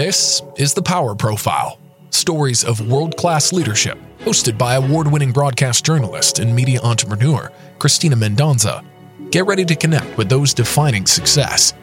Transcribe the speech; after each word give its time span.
This 0.00 0.40
is 0.56 0.72
the 0.72 0.80
Power 0.80 1.14
Profile 1.14 1.78
stories 2.08 2.64
of 2.64 2.90
world 2.90 3.18
class 3.18 3.52
leadership, 3.52 3.98
hosted 4.20 4.56
by 4.56 4.76
award 4.76 5.06
winning 5.06 5.30
broadcast 5.30 5.84
journalist 5.84 6.38
and 6.38 6.56
media 6.56 6.80
entrepreneur 6.80 7.52
Christina 7.78 8.16
Mendonca. 8.16 8.82
Get 9.30 9.44
ready 9.44 9.66
to 9.66 9.76
connect 9.76 10.16
with 10.16 10.30
those 10.30 10.54
defining 10.54 11.04
success. 11.04 11.74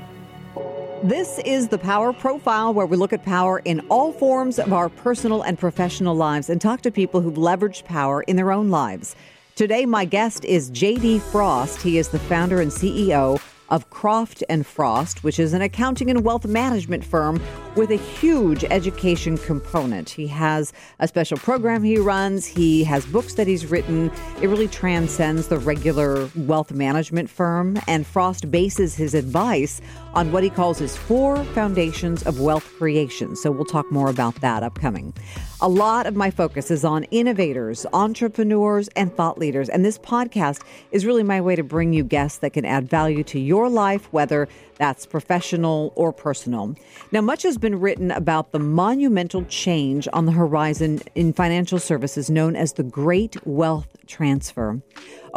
This 1.03 1.37
is 1.45 1.67
the 1.67 1.77
Power 1.77 2.11
Profile, 2.11 2.73
where 2.73 2.87
we 2.87 2.97
look 2.97 3.13
at 3.13 3.23
power 3.23 3.59
in 3.65 3.81
all 3.81 4.11
forms 4.11 4.57
of 4.57 4.73
our 4.73 4.89
personal 4.89 5.43
and 5.43 5.59
professional 5.59 6.15
lives 6.15 6.49
and 6.49 6.59
talk 6.59 6.81
to 6.81 6.91
people 6.91 7.21
who've 7.21 7.35
leveraged 7.35 7.85
power 7.85 8.23
in 8.23 8.35
their 8.35 8.51
own 8.51 8.71
lives. 8.71 9.15
Today, 9.55 9.85
my 9.85 10.05
guest 10.05 10.43
is 10.43 10.71
JD 10.71 11.21
Frost. 11.21 11.83
He 11.83 11.99
is 11.99 12.09
the 12.09 12.17
founder 12.17 12.61
and 12.61 12.71
CEO 12.71 13.39
of 13.69 13.89
Croft 13.89 14.43
and 14.49 14.65
Frost, 14.65 15.23
which 15.23 15.39
is 15.39 15.53
an 15.53 15.61
accounting 15.61 16.09
and 16.09 16.23
wealth 16.23 16.45
management 16.45 17.03
firm 17.03 17.41
with 17.75 17.91
a 17.91 17.95
huge 17.95 18.63
education 18.65 19.37
component. 19.37 20.09
He 20.09 20.27
has 20.27 20.73
a 20.99 21.07
special 21.07 21.37
program 21.37 21.83
he 21.83 21.97
runs, 21.97 22.45
he 22.45 22.83
has 22.83 23.05
books 23.05 23.35
that 23.35 23.47
he's 23.47 23.65
written. 23.65 24.11
It 24.41 24.47
really 24.47 24.67
transcends 24.67 25.47
the 25.47 25.57
regular 25.57 26.29
wealth 26.35 26.71
management 26.71 27.29
firm, 27.29 27.77
and 27.87 28.05
Frost 28.05 28.49
bases 28.51 28.95
his 28.95 29.13
advice 29.13 29.81
on 30.13 30.31
what 30.31 30.43
he 30.43 30.49
calls 30.49 30.79
his 30.79 30.95
four 30.95 31.43
foundations 31.45 32.23
of 32.23 32.39
wealth 32.39 32.65
creation. 32.77 33.35
So 33.35 33.51
we'll 33.51 33.65
talk 33.65 33.91
more 33.91 34.09
about 34.09 34.35
that 34.41 34.63
upcoming. 34.63 35.13
A 35.59 35.67
lot 35.67 36.05
of 36.05 36.15
my 36.15 36.29
focus 36.29 36.69
is 36.69 36.85
on 36.85 37.03
innovators, 37.05 37.83
entrepreneurs, 37.91 38.89
and 38.89 39.11
thought 39.11 39.39
leaders. 39.39 39.69
And 39.69 39.83
this 39.83 39.97
podcast 39.97 40.63
is 40.91 41.03
really 41.03 41.23
my 41.23 41.41
way 41.41 41.55
to 41.55 41.63
bring 41.63 41.93
you 41.93 42.03
guests 42.03 42.37
that 42.39 42.53
can 42.53 42.63
add 42.63 42.87
value 42.87 43.23
to 43.23 43.39
your 43.39 43.56
life, 43.65 44.07
whether 44.11 44.47
that's 44.77 45.05
professional 45.05 45.91
or 45.95 46.13
personal. 46.13 46.75
Now, 47.11 47.21
much 47.21 47.43
has 47.43 47.57
been 47.57 47.79
written 47.79 48.11
about 48.11 48.51
the 48.51 48.59
monumental 48.59 49.43
change 49.45 50.07
on 50.13 50.25
the 50.25 50.31
horizon 50.31 51.01
in 51.15 51.33
financial 51.33 51.79
services 51.79 52.29
known 52.29 52.55
as 52.55 52.73
the 52.73 52.83
Great 52.83 53.37
Wealth 53.47 53.87
Transfer. 54.05 54.81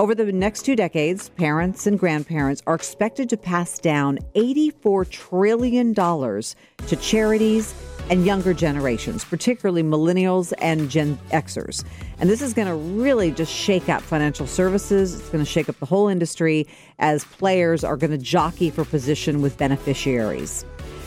Over 0.01 0.15
the 0.15 0.33
next 0.33 0.63
two 0.63 0.77
decades, 0.77 1.29
parents 1.29 1.87
and 1.87 1.99
grandparents 1.99 2.63
are 2.67 2.75
expected 2.75 3.29
to 3.29 3.37
pass 3.37 3.79
down 3.79 4.19
$84 4.35 5.11
trillion 5.11 5.95
to 5.95 6.97
charities 7.03 7.75
and 8.09 8.25
younger 8.25 8.55
generations, 8.55 9.27
particularly 9.27 9.83
millennials 9.83 10.55
and 10.57 10.89
Gen 10.89 11.19
Xers. 11.33 11.85
And 12.19 12.31
this 12.31 12.41
is 12.41 12.55
going 12.55 12.69
to 12.69 12.75
really 12.75 13.31
just 13.31 13.53
shake 13.53 13.91
up 13.91 14.01
financial 14.01 14.47
services. 14.47 15.21
It's 15.21 15.29
going 15.29 15.45
to 15.45 15.51
shake 15.51 15.69
up 15.69 15.79
the 15.81 15.85
whole 15.85 16.09
industry 16.09 16.67
as 16.99 17.25
players 17.25 17.85
are 17.85 17.99
going 17.99 18.13
to 18.13 18.17
jockey 18.17 18.71
for 18.71 18.87
position 18.87 19.43
with 19.43 19.59
beneficiaries. 19.59 20.65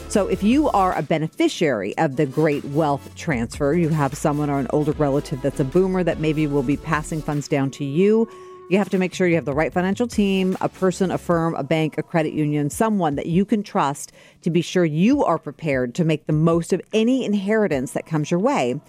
So, 0.09 0.27
if 0.27 0.43
you 0.43 0.69
are 0.69 0.95
a 0.95 1.01
beneficiary 1.01 1.97
of 1.97 2.17
the 2.17 2.27
great 2.27 2.63
wealth 2.65 3.15
transfer, 3.15 3.73
you 3.73 3.89
have 3.89 4.13
someone 4.13 4.51
or 4.51 4.59
an 4.59 4.67
older 4.69 4.91
relative 4.91 5.41
that's 5.41 5.59
a 5.59 5.63
boomer 5.63 6.03
that 6.03 6.19
maybe 6.19 6.45
will 6.45 6.61
be 6.61 6.77
passing 6.77 7.23
funds 7.23 7.47
down 7.47 7.71
to 7.71 7.83
you 7.83 8.29
you 8.69 8.77
have 8.77 8.89
to 8.89 8.97
make 8.97 9.13
sure 9.13 9.27
you 9.27 9.35
have 9.35 9.45
the 9.45 9.53
right 9.53 9.73
financial 9.73 10.07
team, 10.07 10.57
a 10.61 10.69
person, 10.69 11.11
a 11.11 11.17
firm, 11.17 11.53
a 11.55 11.63
bank, 11.63 11.95
a 11.97 12.03
credit 12.03 12.33
union, 12.33 12.69
someone 12.69 13.15
that 13.15 13.25
you 13.25 13.45
can 13.45 13.61
trust 13.61 14.11
to 14.41 14.49
be 14.49 14.61
sure 14.61 14.85
you 14.85 15.23
are 15.23 15.37
prepared 15.37 15.93
to 15.95 16.05
make 16.05 16.25
the 16.27 16.33
most 16.33 16.73
of 16.73 16.81
any 16.93 17.25
inheritance 17.25 17.91
that 17.91 18.05
comes 18.05 18.31
your 18.31 18.39
way. 18.39 18.79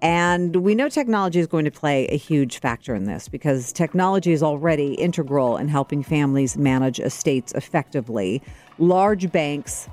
And 0.00 0.54
we 0.56 0.76
know 0.76 0.88
technology 0.88 1.40
is 1.40 1.48
going 1.48 1.64
to 1.64 1.72
play 1.72 2.06
a 2.06 2.16
huge 2.16 2.60
factor 2.60 2.94
in 2.94 3.04
this 3.04 3.28
because 3.28 3.72
technology 3.72 4.32
is 4.32 4.44
already 4.44 4.94
integral 4.94 5.56
in 5.56 5.66
helping 5.66 6.04
families 6.04 6.56
manage 6.56 7.00
estates 7.00 7.52
effectively. 7.52 8.40
Large 8.78 9.32
banks 9.32 9.88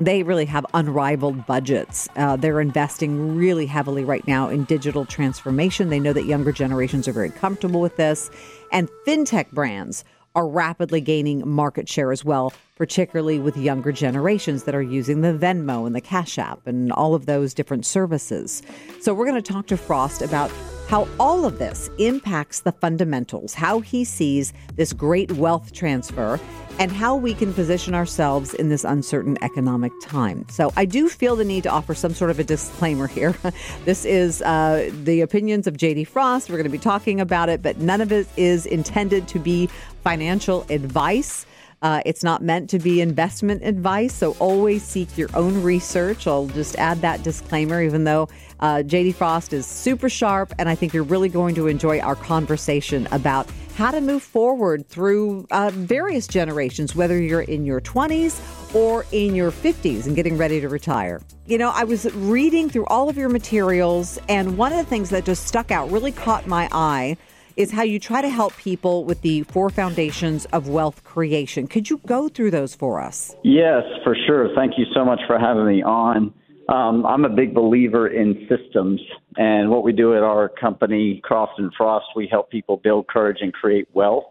they 0.00 0.22
really 0.22 0.46
have 0.46 0.64
unrivaled 0.72 1.46
budgets. 1.46 2.08
Uh, 2.16 2.34
they're 2.34 2.60
investing 2.60 3.36
really 3.36 3.66
heavily 3.66 4.02
right 4.02 4.26
now 4.26 4.48
in 4.48 4.64
digital 4.64 5.04
transformation. 5.04 5.90
They 5.90 6.00
know 6.00 6.14
that 6.14 6.24
younger 6.24 6.52
generations 6.52 7.06
are 7.06 7.12
very 7.12 7.30
comfortable 7.30 7.82
with 7.82 7.96
this. 7.96 8.30
And 8.72 8.88
fintech 9.06 9.50
brands 9.52 10.04
are 10.34 10.46
rapidly 10.46 11.00
gaining 11.00 11.46
market 11.48 11.88
share 11.88 12.12
as 12.12 12.24
well, 12.24 12.52
particularly 12.76 13.38
with 13.38 13.56
younger 13.56 13.92
generations 13.92 14.62
that 14.64 14.74
are 14.74 14.82
using 14.82 15.22
the 15.22 15.32
Venmo 15.32 15.86
and 15.86 15.94
the 15.94 16.00
Cash 16.00 16.38
App 16.38 16.66
and 16.66 16.92
all 16.92 17.14
of 17.14 17.26
those 17.26 17.52
different 17.52 17.84
services. 17.84 18.62
So, 19.00 19.12
we're 19.12 19.26
going 19.26 19.42
to 19.42 19.52
talk 19.52 19.66
to 19.68 19.76
Frost 19.76 20.22
about 20.22 20.50
how 20.90 21.06
all 21.20 21.44
of 21.44 21.60
this 21.60 21.88
impacts 21.98 22.62
the 22.62 22.72
fundamentals, 22.72 23.54
how 23.54 23.78
he 23.78 24.02
sees 24.02 24.52
this 24.74 24.92
great 24.92 25.30
wealth 25.30 25.72
transfer, 25.72 26.40
and 26.80 26.90
how 26.90 27.14
we 27.14 27.32
can 27.32 27.54
position 27.54 27.94
ourselves 27.94 28.54
in 28.54 28.70
this 28.70 28.82
uncertain 28.82 29.38
economic 29.40 29.92
time. 30.02 30.44
So, 30.48 30.72
I 30.76 30.86
do 30.86 31.08
feel 31.08 31.36
the 31.36 31.44
need 31.44 31.62
to 31.62 31.70
offer 31.70 31.94
some 31.94 32.12
sort 32.12 32.32
of 32.32 32.40
a 32.40 32.44
disclaimer 32.44 33.06
here. 33.06 33.36
this 33.84 34.04
is 34.04 34.42
uh, 34.42 34.90
the 35.04 35.20
opinions 35.20 35.68
of 35.68 35.76
JD 35.76 36.08
Frost. 36.08 36.50
We're 36.50 36.56
going 36.56 36.64
to 36.64 36.70
be 36.70 36.76
talking 36.78 37.20
about 37.20 37.48
it, 37.48 37.62
but 37.62 37.78
none 37.78 38.00
of 38.00 38.10
it 38.10 38.26
is 38.36 38.66
intended 38.66 39.28
to 39.28 39.38
be 39.38 39.68
financial 40.02 40.66
advice. 40.70 41.46
Uh, 41.82 42.02
it's 42.04 42.22
not 42.22 42.42
meant 42.42 42.68
to 42.68 42.78
be 42.78 43.00
investment 43.00 43.62
advice, 43.62 44.12
so 44.12 44.32
always 44.38 44.82
seek 44.82 45.16
your 45.16 45.30
own 45.34 45.62
research. 45.62 46.26
I'll 46.26 46.46
just 46.48 46.76
add 46.76 47.00
that 47.00 47.22
disclaimer, 47.22 47.80
even 47.80 48.04
though 48.04 48.28
uh, 48.60 48.82
JD 48.84 49.14
Frost 49.14 49.52
is 49.52 49.66
super 49.66 50.08
sharp, 50.08 50.52
and 50.58 50.68
I 50.68 50.74
think 50.74 50.94
you're 50.94 51.02
really 51.02 51.28
going 51.28 51.54
to 51.56 51.66
enjoy 51.66 52.00
our 52.00 52.14
conversation 52.14 53.08
about 53.10 53.48
how 53.74 53.90
to 53.90 54.00
move 54.00 54.22
forward 54.22 54.86
through 54.88 55.46
uh, 55.50 55.70
various 55.72 56.26
generations, 56.26 56.94
whether 56.94 57.20
you're 57.20 57.40
in 57.40 57.64
your 57.64 57.80
20s 57.80 58.74
or 58.74 59.06
in 59.12 59.34
your 59.34 59.50
50s 59.50 60.06
and 60.06 60.14
getting 60.14 60.36
ready 60.36 60.60
to 60.60 60.68
retire. 60.68 61.20
You 61.46 61.58
know, 61.58 61.70
I 61.70 61.84
was 61.84 62.12
reading 62.14 62.68
through 62.68 62.86
all 62.86 63.08
of 63.08 63.16
your 63.16 63.30
materials, 63.30 64.18
and 64.28 64.58
one 64.58 64.72
of 64.72 64.78
the 64.78 64.84
things 64.84 65.10
that 65.10 65.24
just 65.24 65.46
stuck 65.46 65.70
out, 65.70 65.90
really 65.90 66.12
caught 66.12 66.46
my 66.46 66.68
eye 66.72 67.16
is 67.56 67.70
how 67.70 67.82
you 67.82 67.98
try 67.98 68.22
to 68.22 68.28
help 68.28 68.56
people 68.56 69.04
with 69.04 69.20
the 69.22 69.42
four 69.44 69.70
foundations 69.70 70.44
of 70.46 70.68
wealth 70.68 71.02
creation. 71.04 71.66
Could 71.66 71.90
you 71.90 71.98
go 72.06 72.28
through 72.28 72.50
those 72.50 72.74
for 72.74 73.00
us? 73.00 73.34
Yes, 73.42 73.82
for 74.04 74.16
sure. 74.26 74.54
Thank 74.54 74.74
you 74.78 74.84
so 74.94 75.04
much 75.04 75.20
for 75.26 75.38
having 75.38 75.66
me 75.66 75.82
on. 75.82 76.32
Um, 76.70 77.04
I'm 77.04 77.24
a 77.24 77.28
big 77.28 77.52
believer 77.52 78.06
in 78.06 78.46
systems, 78.48 79.00
and 79.36 79.70
what 79.70 79.82
we 79.82 79.92
do 79.92 80.16
at 80.16 80.22
our 80.22 80.48
company, 80.48 81.20
Croft 81.24 81.54
and 81.58 81.72
Frost, 81.76 82.06
we 82.14 82.28
help 82.30 82.48
people 82.48 82.76
build 82.76 83.08
courage 83.08 83.38
and 83.40 83.52
create 83.52 83.88
wealth. 83.92 84.26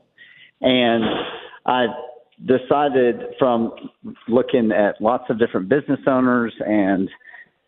And 0.61 1.03
I 1.65 1.87
decided 2.45 3.35
from 3.37 3.73
looking 4.29 4.71
at 4.71 5.01
lots 5.01 5.25
of 5.29 5.37
different 5.37 5.67
business 5.67 5.99
owners 6.07 6.53
and 6.65 7.09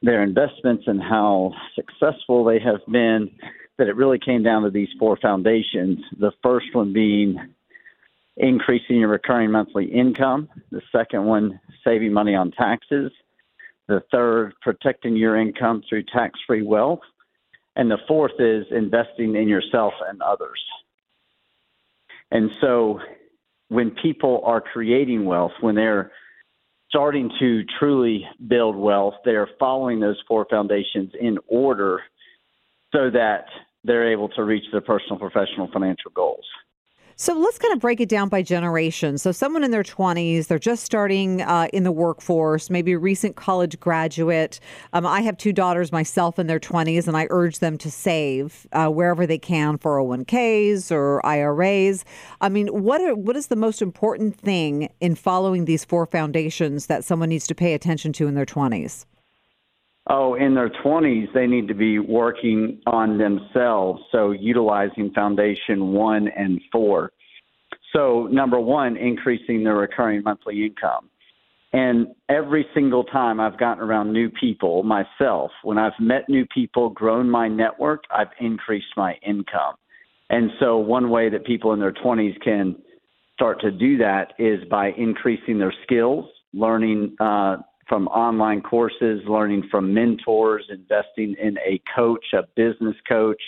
their 0.02 0.24
investments 0.24 0.84
and 0.88 1.02
how 1.02 1.52
successful 1.76 2.46
they 2.46 2.60
have 2.60 2.80
been 2.90 3.30
that 3.78 3.90
it 3.90 3.96
really 3.98 4.20
came 4.20 4.42
down 4.42 4.64
to 4.64 4.70
these 4.70 4.90
four 4.98 5.18
foundations. 5.22 6.00
The 6.18 6.32
first 6.42 6.68
one 6.74 6.94
being 6.94 7.36
increasing 8.38 8.98
your 8.98 9.10
recurring 9.10 9.52
monthly 9.52 9.86
income, 9.86 10.48
the 10.72 10.82
second 10.94 11.26
one, 11.26 11.60
saving 11.84 12.14
money 12.14 12.36
on 12.36 12.52
taxes, 12.52 13.12
the 13.88 14.02
third, 14.12 14.54
protecting 14.62 15.16
your 15.16 15.38
income 15.38 15.84
through 15.88 16.04
tax 16.04 16.40
free 16.48 16.62
wealth, 16.62 17.02
and 17.76 17.90
the 17.90 17.98
fourth 18.08 18.40
is 18.40 18.66
investing 18.72 19.36
in 19.36 19.48
yourself 19.48 19.94
and 20.08 20.22
others. 20.22 20.62
And 22.32 22.50
so 22.62 23.00
when 23.70 23.92
people 23.92 24.42
are 24.46 24.62
creating 24.62 25.26
wealth, 25.26 25.54
when 25.62 25.76
they're 25.76 26.12
starting 26.90 27.32
to 27.40 27.64
truly 27.80 28.28
build 28.48 28.76
wealth, 28.76 29.16
they 29.24 29.32
are 29.32 29.48
following 29.60 30.00
those 30.00 30.22
four 30.28 30.46
foundations 30.50 31.12
in 31.20 31.38
order 31.48 32.02
so 32.94 33.10
that 33.10 33.46
they're 33.84 34.12
able 34.12 34.30
to 34.30 34.44
reach 34.44 34.66
their 34.72 34.82
personal, 34.82 35.18
professional, 35.18 35.70
financial 35.72 36.12
goals. 36.14 36.46
So 37.16 37.38
let's 37.38 37.58
kind 37.58 37.74
of 37.74 37.80
break 37.80 38.00
it 38.00 38.10
down 38.10 38.30
by 38.30 38.42
generation. 38.42 39.18
So, 39.18 39.32
someone 39.32 39.64
in 39.64 39.72
their 39.72 39.84
20s, 39.84 40.48
they're 40.48 40.60
just 40.60 40.84
starting 40.84 41.42
uh, 41.42 41.68
in 41.74 41.84
the 41.84 41.92
workforce, 41.92 42.70
maybe 42.70 42.94
a 42.94 42.98
recent 42.98 43.36
college 43.36 43.80
graduate. 43.80 44.60
Um, 44.94 45.06
I 45.06 45.22
have 45.22 45.38
two 45.38 45.54
daughters 45.54 45.92
myself 45.92 46.40
in 46.40 46.48
their 46.48 46.60
20s, 46.60 47.08
and 47.08 47.16
I 47.16 47.28
urge 47.30 47.60
them 47.60 47.78
to 47.80 47.92
save 47.92 48.68
uh, 48.72 48.88
wherever 48.88 49.28
they 49.28 49.38
can 49.38 49.78
401ks 49.78 50.92
or 50.92 51.26
IRAs. 51.26 52.06
I 52.40 52.50
mean, 52.50 52.68
what, 52.68 53.02
are, 53.02 53.16
what 53.16 53.36
is 53.36 53.48
the 53.48 53.56
most 53.56 53.82
important 53.82 54.36
thing 54.38 54.90
in 55.00 55.16
following 55.16 55.66
these 55.66 55.86
four 55.86 56.06
foundations 56.06 56.88
that 56.88 57.04
someone 57.04 57.30
needs 57.30 57.48
to 57.48 57.56
pay 57.56 57.74
attention 57.74 58.14
to 58.14 58.28
in 58.28 58.36
their 58.36 58.46
20s? 58.46 59.06
Oh, 60.10 60.34
in 60.34 60.56
their 60.56 60.70
20s, 60.70 61.32
they 61.34 61.46
need 61.46 61.68
to 61.68 61.76
be 61.76 62.00
working 62.00 62.82
on 62.88 63.18
themselves. 63.18 64.02
So, 64.12 64.32
utilizing 64.32 65.12
foundation 65.14 65.92
one 65.92 66.28
and 66.36 66.60
four. 66.72 67.12
So, 67.94 68.28
number 68.32 68.60
one, 68.60 68.98
increasing 68.98 69.64
their 69.64 69.76
recurring 69.76 70.24
monthly 70.24 70.66
income. 70.66 71.10
And 71.74 72.08
every 72.28 72.66
single 72.74 73.04
time 73.06 73.40
I've 73.40 73.58
gotten 73.58 73.84
around 73.84 74.12
new 74.12 74.30
people 74.30 74.84
myself, 74.84 75.52
when 75.64 75.78
I've 75.78 75.98
met 76.00 76.28
new 76.28 76.46
people, 76.48 76.90
grown 76.90 77.30
my 77.30 77.48
network, 77.48 78.04
I've 78.12 78.32
increased 78.40 78.94
my 78.98 79.14
income. 79.26 79.76
And 80.30 80.50
so, 80.60 80.78
one 80.78 81.10
way 81.10 81.30
that 81.30 81.46
people 81.46 81.74
in 81.74 81.80
their 81.80 81.94
20s 81.94 82.42
can 82.42 82.76
start 83.36 83.62
to 83.62 83.72
do 83.72 83.98
that 83.98 84.34
is 84.40 84.60
by 84.70 84.92
increasing 84.98 85.60
their 85.60 85.74
skills, 85.84 86.26
learning 86.54 87.16
uh, 87.20 87.58
from 87.92 88.08
online 88.08 88.62
courses, 88.62 89.20
learning 89.28 89.68
from 89.70 89.94
mentors, 89.94 90.66
investing 90.70 91.36
in 91.38 91.58
a 91.58 91.82
coach, 91.94 92.24
a 92.34 92.44
business 92.56 92.96
coach, 93.06 93.42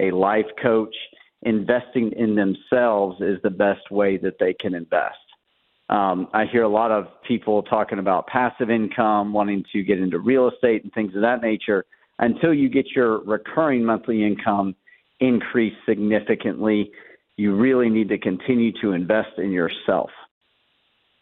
a 0.00 0.10
life 0.10 0.46
coach. 0.60 0.94
Investing 1.42 2.10
in 2.16 2.34
themselves 2.34 3.20
is 3.20 3.38
the 3.44 3.50
best 3.50 3.88
way 3.92 4.16
that 4.16 4.40
they 4.40 4.54
can 4.54 4.74
invest. 4.74 5.14
Um, 5.88 6.26
I 6.34 6.46
hear 6.50 6.64
a 6.64 6.68
lot 6.68 6.90
of 6.90 7.06
people 7.28 7.62
talking 7.62 8.00
about 8.00 8.26
passive 8.26 8.70
income, 8.70 9.32
wanting 9.32 9.62
to 9.72 9.84
get 9.84 10.00
into 10.00 10.18
real 10.18 10.50
estate 10.50 10.82
and 10.82 10.92
things 10.92 11.14
of 11.14 11.20
that 11.20 11.40
nature. 11.40 11.84
Until 12.18 12.52
you 12.52 12.68
get 12.68 12.86
your 12.96 13.20
recurring 13.20 13.84
monthly 13.84 14.26
income 14.26 14.74
increased 15.20 15.76
significantly, 15.88 16.90
you 17.36 17.54
really 17.54 17.88
need 17.88 18.08
to 18.08 18.18
continue 18.18 18.72
to 18.80 18.94
invest 18.94 19.38
in 19.38 19.52
yourself. 19.52 20.10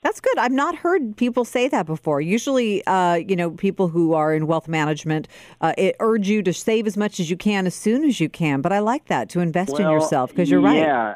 That's 0.04 0.20
good. 0.20 0.36
I've 0.36 0.52
not 0.52 0.76
heard 0.76 1.16
people 1.16 1.46
say 1.46 1.66
that 1.68 1.86
before. 1.86 2.20
Usually, 2.20 2.86
uh, 2.86 3.14
you 3.14 3.34
know, 3.34 3.52
people 3.52 3.88
who 3.88 4.12
are 4.12 4.34
in 4.34 4.46
wealth 4.46 4.68
management 4.68 5.28
uh, 5.62 5.72
it 5.78 5.96
urge 5.98 6.28
you 6.28 6.42
to 6.42 6.52
save 6.52 6.86
as 6.86 6.94
much 6.94 7.18
as 7.18 7.30
you 7.30 7.38
can 7.38 7.66
as 7.66 7.74
soon 7.74 8.04
as 8.04 8.20
you 8.20 8.28
can. 8.28 8.60
But 8.60 8.70
I 8.70 8.80
like 8.80 9.06
that 9.06 9.30
to 9.30 9.40
invest 9.40 9.72
well, 9.72 9.80
in 9.80 9.90
yourself 9.90 10.28
because 10.28 10.50
you're 10.50 10.60
right. 10.60 10.76
Yeah, 10.76 11.14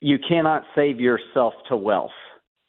you 0.00 0.18
cannot 0.26 0.64
save 0.74 0.98
yourself 0.98 1.52
to 1.68 1.76
wealth. 1.76 2.10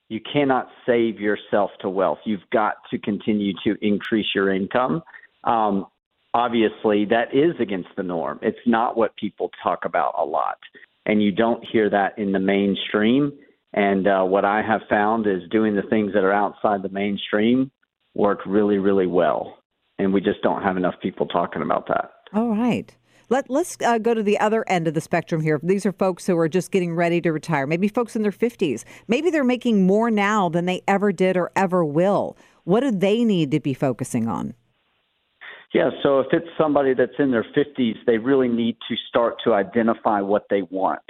You 0.10 0.20
cannot 0.20 0.68
save 0.86 1.22
yourself 1.22 1.72
to 1.82 1.90
wealth. 1.90 2.20
You've 2.26 2.50
got 2.52 2.76
to 2.92 3.00
continue 3.00 3.54
to 3.64 3.78
increase 3.82 4.28
your 4.36 4.54
income. 4.54 5.02
Um, 5.46 5.86
obviously, 6.34 7.06
that 7.06 7.34
is 7.34 7.56
against 7.62 7.90
the 7.96 8.04
norm. 8.04 8.40
It's 8.42 8.60
not 8.66 8.98
what 8.98 9.16
people 9.16 9.52
talk 9.64 9.86
about 9.86 10.16
a 10.18 10.26
lot, 10.26 10.58
and 11.06 11.24
you 11.24 11.32
don't 11.32 11.64
hear 11.72 11.90
that 11.90 12.18
in 12.18 12.34
the 12.34 12.40
mainstream 12.40 13.32
and 13.74 14.08
uh, 14.08 14.24
what 14.24 14.46
I 14.46 14.62
have 14.62 14.82
found 14.90 15.28
is 15.28 15.48
doing 15.52 15.76
the 15.76 15.84
things 15.84 16.14
that 16.14 16.24
are 16.24 16.34
outside 16.34 16.82
the 16.82 16.90
mainstream 16.90 17.72
work 18.16 18.40
really, 18.46 18.78
really 18.78 19.08
well. 19.08 19.58
And 20.00 20.14
we 20.14 20.22
just 20.22 20.42
don't 20.42 20.64
have 20.64 20.78
enough 20.78 20.96
people 21.02 21.28
talking 21.28 21.62
about 21.62 21.88
that. 21.88 22.12
All 22.34 22.50
right. 22.50 22.96
Let, 23.30 23.50
let's 23.50 23.78
uh, 23.86 24.00
go 24.00 24.16
to 24.16 24.24
the 24.24 24.40
other 24.40 24.68
end 24.68 24.88
of 24.88 24.96
the 24.96 25.02
spectrum 25.02 25.42
here. 25.42 25.60
These 25.62 25.86
are 25.86 25.92
folks 25.92 26.26
who 26.26 26.38
are 26.40 26.50
just 26.50 26.72
getting 26.72 26.96
ready 26.96 27.22
to 27.22 27.32
retire, 27.32 27.68
maybe 27.68 27.88
folks 27.88 28.16
in 28.16 28.24
their 28.24 28.32
50s. 28.32 28.84
Maybe 29.08 29.30
they're 29.30 29.44
making 29.44 29.86
more 29.86 30.10
now 30.10 30.50
than 30.50 30.66
they 30.66 30.82
ever 30.88 31.12
did 31.12 31.38
or 31.38 31.52
ever 31.56 31.86
will. 31.86 32.36
What 32.64 32.80
do 32.80 32.92
they 32.92 33.24
need 33.24 33.52
to 33.52 33.60
be 33.60 33.76
focusing 33.76 34.28
on? 34.28 34.56
Yeah, 35.74 35.92
so 36.02 36.20
if 36.20 36.28
it's 36.32 36.48
somebody 36.58 36.96
that's 36.96 37.14
in 37.20 37.30
their 37.30 37.46
50s, 37.56 37.98
they 38.08 38.18
really 38.18 38.48
need 38.48 38.78
to 38.88 38.96
start 39.08 39.36
to 39.44 39.54
identify 39.54 40.22
what 40.22 40.46
they 40.50 40.64
want. 40.64 41.02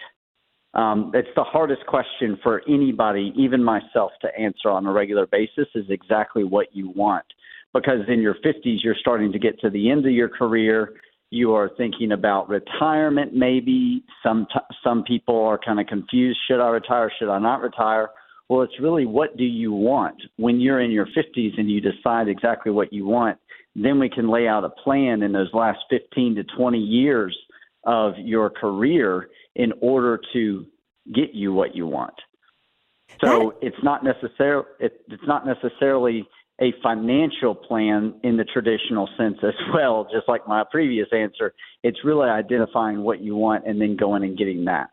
Um, 0.74 1.12
it's 1.16 1.30
the 1.36 1.44
hardest 1.44 1.86
question 1.88 2.38
for 2.44 2.62
anybody, 2.68 3.34
even 3.36 3.64
myself, 3.64 4.12
to 4.22 4.28
answer 4.40 4.70
on 4.70 4.86
a 4.86 4.92
regular 4.92 5.26
basis 5.26 5.68
is 5.74 5.86
exactly 5.90 6.44
what 6.44 6.68
you 6.74 6.90
want. 6.90 7.26
Because 7.74 8.02
in 8.08 8.22
your 8.22 8.36
50s, 8.36 8.84
you're 8.84 8.96
starting 9.00 9.32
to 9.32 9.40
get 9.40 9.60
to 9.62 9.70
the 9.70 9.90
end 9.90 10.06
of 10.06 10.12
your 10.12 10.30
career. 10.30 10.94
You 11.32 11.54
are 11.54 11.70
thinking 11.78 12.12
about 12.12 12.50
retirement, 12.50 13.34
maybe. 13.34 14.04
Some, 14.24 14.48
t- 14.52 14.76
some 14.84 15.04
people 15.04 15.44
are 15.44 15.60
kind 15.60 15.80
of 15.80 15.88
confused 15.88 16.40
should 16.48 16.62
I 16.62 16.70
retire? 16.70 17.12
Should 17.20 17.30
I 17.30 17.40
not 17.40 17.62
retire? 17.62 18.10
Well, 18.48 18.64
it's 18.64 18.80
really 18.80 19.06
what 19.06 19.38
do 19.38 19.44
you 19.44 19.72
want? 19.72 20.20
When 20.38 20.60
you're 20.60 20.82
in 20.82 20.92
your 20.92 21.06
50s 21.06 21.60
and 21.60 21.70
you 21.70 21.82
decide 21.82 22.28
exactly 22.28 22.72
what 22.72 22.92
you 22.92 23.06
want, 23.06 23.38
then 23.76 24.00
we 24.00 24.10
can 24.10 24.30
lay 24.30 24.48
out 24.48 24.64
a 24.64 24.70
plan 24.70 25.22
in 25.22 25.32
those 25.32 25.54
last 25.54 25.80
15 25.92 26.36
to 26.36 26.44
20 26.58 26.80
years 26.80 27.38
of 27.86 28.14
your 28.18 28.50
career 28.50 29.30
in 29.60 29.74
order 29.82 30.20
to 30.32 30.66
get 31.14 31.34
you 31.34 31.54
what 31.54 31.76
you 31.76 31.86
want. 31.86 32.14
So 33.24 33.54
that, 33.62 33.68
it's 33.68 33.84
not 33.84 34.04
necessarily 34.04 34.66
it, 34.80 35.02
it's 35.10 35.28
not 35.28 35.46
necessarily 35.46 36.26
a 36.62 36.74
financial 36.82 37.54
plan 37.54 38.14
in 38.24 38.38
the 38.38 38.46
traditional 38.46 39.10
sense 39.18 39.38
as 39.44 39.54
well. 39.74 40.08
Just 40.12 40.30
like 40.30 40.48
my 40.48 40.64
previous 40.72 41.08
answer, 41.12 41.54
it's 41.84 42.00
really 42.06 42.30
identifying 42.30 43.02
what 43.02 43.22
you 43.22 43.36
want 43.36 43.68
and 43.68 43.82
then 43.82 43.98
going 43.98 44.24
and 44.24 44.38
getting 44.38 44.66
that. 44.66 44.90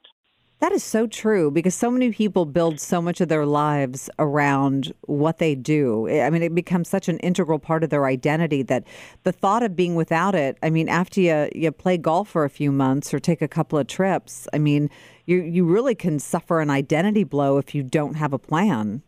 That 0.61 0.73
is 0.73 0.83
so 0.83 1.07
true 1.07 1.51
because 1.51 1.75
so 1.75 1.91
many 1.91 2.13
people 2.13 2.47
build 2.47 2.81
so 2.81 3.03
much 3.03 3.21
of 3.21 3.29
their 3.29 3.45
lives 3.45 4.09
around 4.19 4.95
what 5.03 5.37
they 5.37 5.55
do. 5.55 6.09
I 6.09 6.31
mean, 6.31 6.43
it 6.43 6.55
becomes 6.55 6.89
such 6.89 7.09
an 7.09 7.19
integral 7.19 7.59
part 7.59 7.85
of 7.85 7.91
their 7.91 8.07
identity 8.07 8.63
that 8.63 8.85
the 9.25 9.33
thought 9.33 9.63
of 9.63 9.77
being 9.77 9.97
without 9.97 10.35
it, 10.35 10.57
I 10.63 10.71
mean, 10.71 10.89
after 10.89 11.21
you, 11.21 11.51
you 11.55 11.71
play 11.73 11.99
golf 11.99 12.31
for 12.31 12.45
a 12.45 12.51
few 12.51 12.73
months 12.73 13.13
or 13.13 13.19
take 13.19 13.43
a 13.43 13.49
couple 13.49 13.79
of 13.79 13.87
trips, 13.87 14.49
I 14.55 14.59
mean, 14.59 14.89
you, 15.27 15.43
you 15.43 15.67
really 15.67 15.95
can 15.95 16.19
suffer 16.19 16.61
an 16.61 16.71
identity 16.71 17.25
blow 17.25 17.59
if 17.59 17.75
you 17.75 17.83
don't 17.83 18.15
have 18.15 18.33
a 18.33 18.39
plan. 18.39 19.03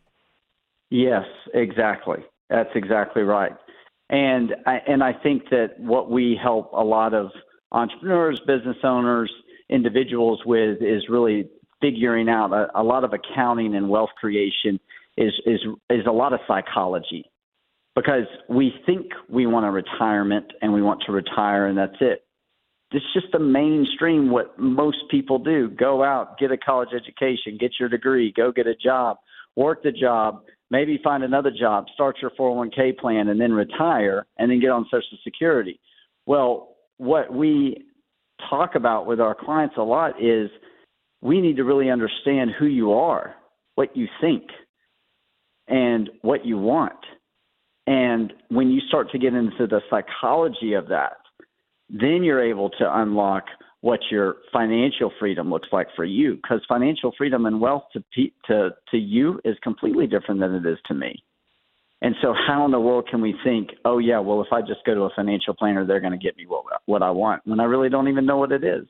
Yes, 0.90 1.24
exactly. 1.54 2.18
That's 2.50 2.70
exactly 2.74 3.22
right. 3.22 3.52
And 4.10 4.54
I, 4.66 4.82
and 4.86 5.02
I 5.02 5.14
think 5.14 5.48
that 5.50 5.78
what 5.78 6.10
we 6.10 6.38
help 6.40 6.72
a 6.74 6.84
lot 6.84 7.14
of 7.14 7.30
entrepreneurs, 7.72 8.40
business 8.46 8.76
owners, 8.82 9.32
individuals 9.68 10.40
with 10.44 10.82
is 10.82 11.04
really 11.08 11.48
figuring 11.80 12.28
out 12.28 12.52
a, 12.52 12.80
a 12.80 12.82
lot 12.82 13.04
of 13.04 13.12
accounting 13.12 13.74
and 13.74 13.88
wealth 13.88 14.10
creation 14.18 14.80
is 15.16 15.32
is 15.46 15.60
is 15.90 16.06
a 16.06 16.12
lot 16.12 16.32
of 16.32 16.40
psychology 16.46 17.30
because 17.94 18.26
we 18.48 18.72
think 18.86 19.06
we 19.28 19.46
want 19.46 19.66
a 19.66 19.70
retirement 19.70 20.46
and 20.62 20.72
we 20.72 20.82
want 20.82 21.02
to 21.06 21.12
retire 21.12 21.66
and 21.66 21.76
that's 21.76 21.96
it. 22.00 22.24
It's 22.92 23.04
just 23.12 23.26
the 23.32 23.38
mainstream 23.38 24.30
what 24.30 24.58
most 24.58 24.98
people 25.10 25.38
do. 25.38 25.68
Go 25.68 26.02
out, 26.02 26.38
get 26.38 26.50
a 26.52 26.56
college 26.56 26.88
education, 26.94 27.58
get 27.60 27.72
your 27.78 27.88
degree, 27.88 28.32
go 28.34 28.50
get 28.50 28.66
a 28.66 28.74
job, 28.74 29.18
work 29.56 29.82
the 29.82 29.92
job, 29.92 30.42
maybe 30.70 30.98
find 31.02 31.22
another 31.22 31.50
job, 31.50 31.86
start 31.92 32.16
your 32.22 32.30
401k 32.30 32.96
plan 32.98 33.28
and 33.28 33.40
then 33.40 33.52
retire 33.52 34.26
and 34.38 34.50
then 34.50 34.60
get 34.60 34.70
on 34.70 34.84
social 34.84 35.18
security. 35.22 35.80
Well, 36.24 36.76
what 36.98 37.32
we 37.32 37.84
talk 38.50 38.74
about 38.74 39.06
with 39.06 39.20
our 39.20 39.34
clients 39.34 39.76
a 39.76 39.82
lot 39.82 40.22
is 40.22 40.50
we 41.20 41.40
need 41.40 41.56
to 41.56 41.64
really 41.64 41.90
understand 41.90 42.50
who 42.58 42.66
you 42.66 42.92
are, 42.92 43.34
what 43.74 43.96
you 43.96 44.06
think, 44.20 44.44
and 45.66 46.10
what 46.22 46.46
you 46.46 46.58
want. 46.58 46.98
And 47.86 48.32
when 48.48 48.70
you 48.70 48.80
start 48.88 49.10
to 49.12 49.18
get 49.18 49.34
into 49.34 49.66
the 49.66 49.80
psychology 49.90 50.74
of 50.74 50.88
that, 50.88 51.16
then 51.88 52.22
you're 52.22 52.44
able 52.44 52.70
to 52.70 53.00
unlock 53.00 53.44
what 53.80 54.00
your 54.10 54.36
financial 54.52 55.12
freedom 55.18 55.50
looks 55.50 55.68
like 55.72 55.86
for 55.94 56.04
you 56.04 56.34
because 56.36 56.60
financial 56.68 57.12
freedom 57.16 57.46
and 57.46 57.60
wealth 57.60 57.84
to 57.92 58.02
to 58.46 58.70
to 58.90 58.98
you 58.98 59.40
is 59.44 59.56
completely 59.62 60.06
different 60.06 60.40
than 60.40 60.54
it 60.54 60.66
is 60.66 60.78
to 60.86 60.94
me. 60.94 61.22
And 62.00 62.14
so, 62.22 62.32
how 62.32 62.64
in 62.64 62.70
the 62.70 62.78
world 62.78 63.08
can 63.10 63.20
we 63.20 63.34
think, 63.42 63.70
oh, 63.84 63.98
yeah, 63.98 64.20
well, 64.20 64.40
if 64.40 64.52
I 64.52 64.60
just 64.60 64.84
go 64.86 64.94
to 64.94 65.02
a 65.02 65.10
financial 65.16 65.54
planner, 65.54 65.84
they're 65.84 66.00
going 66.00 66.12
to 66.12 66.18
get 66.18 66.36
me 66.36 66.46
what, 66.46 66.64
what 66.86 67.02
I 67.02 67.10
want 67.10 67.42
when 67.44 67.58
I 67.58 67.64
really 67.64 67.88
don't 67.88 68.06
even 68.08 68.24
know 68.24 68.36
what 68.36 68.52
it 68.52 68.62
is? 68.62 68.86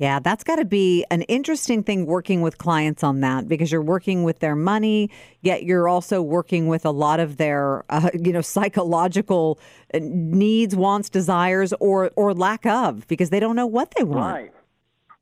Yeah, 0.00 0.18
that's 0.18 0.42
got 0.44 0.56
to 0.56 0.64
be 0.64 1.04
an 1.10 1.20
interesting 1.22 1.82
thing 1.82 2.06
working 2.06 2.40
with 2.40 2.56
clients 2.56 3.04
on 3.04 3.20
that 3.20 3.48
because 3.48 3.70
you're 3.70 3.82
working 3.82 4.22
with 4.22 4.38
their 4.38 4.56
money, 4.56 5.10
yet 5.42 5.64
you're 5.64 5.88
also 5.88 6.22
working 6.22 6.68
with 6.68 6.86
a 6.86 6.90
lot 6.90 7.20
of 7.20 7.36
their, 7.36 7.84
uh, 7.90 8.08
you 8.14 8.32
know, 8.32 8.40
psychological 8.40 9.58
uh, 9.92 9.98
needs, 10.02 10.74
wants, 10.74 11.10
desires, 11.10 11.74
or 11.80 12.10
or 12.16 12.32
lack 12.32 12.64
of 12.64 13.06
because 13.08 13.28
they 13.28 13.40
don't 13.40 13.56
know 13.56 13.66
what 13.66 13.92
they 13.96 14.02
want. 14.02 14.34
Right. 14.34 14.52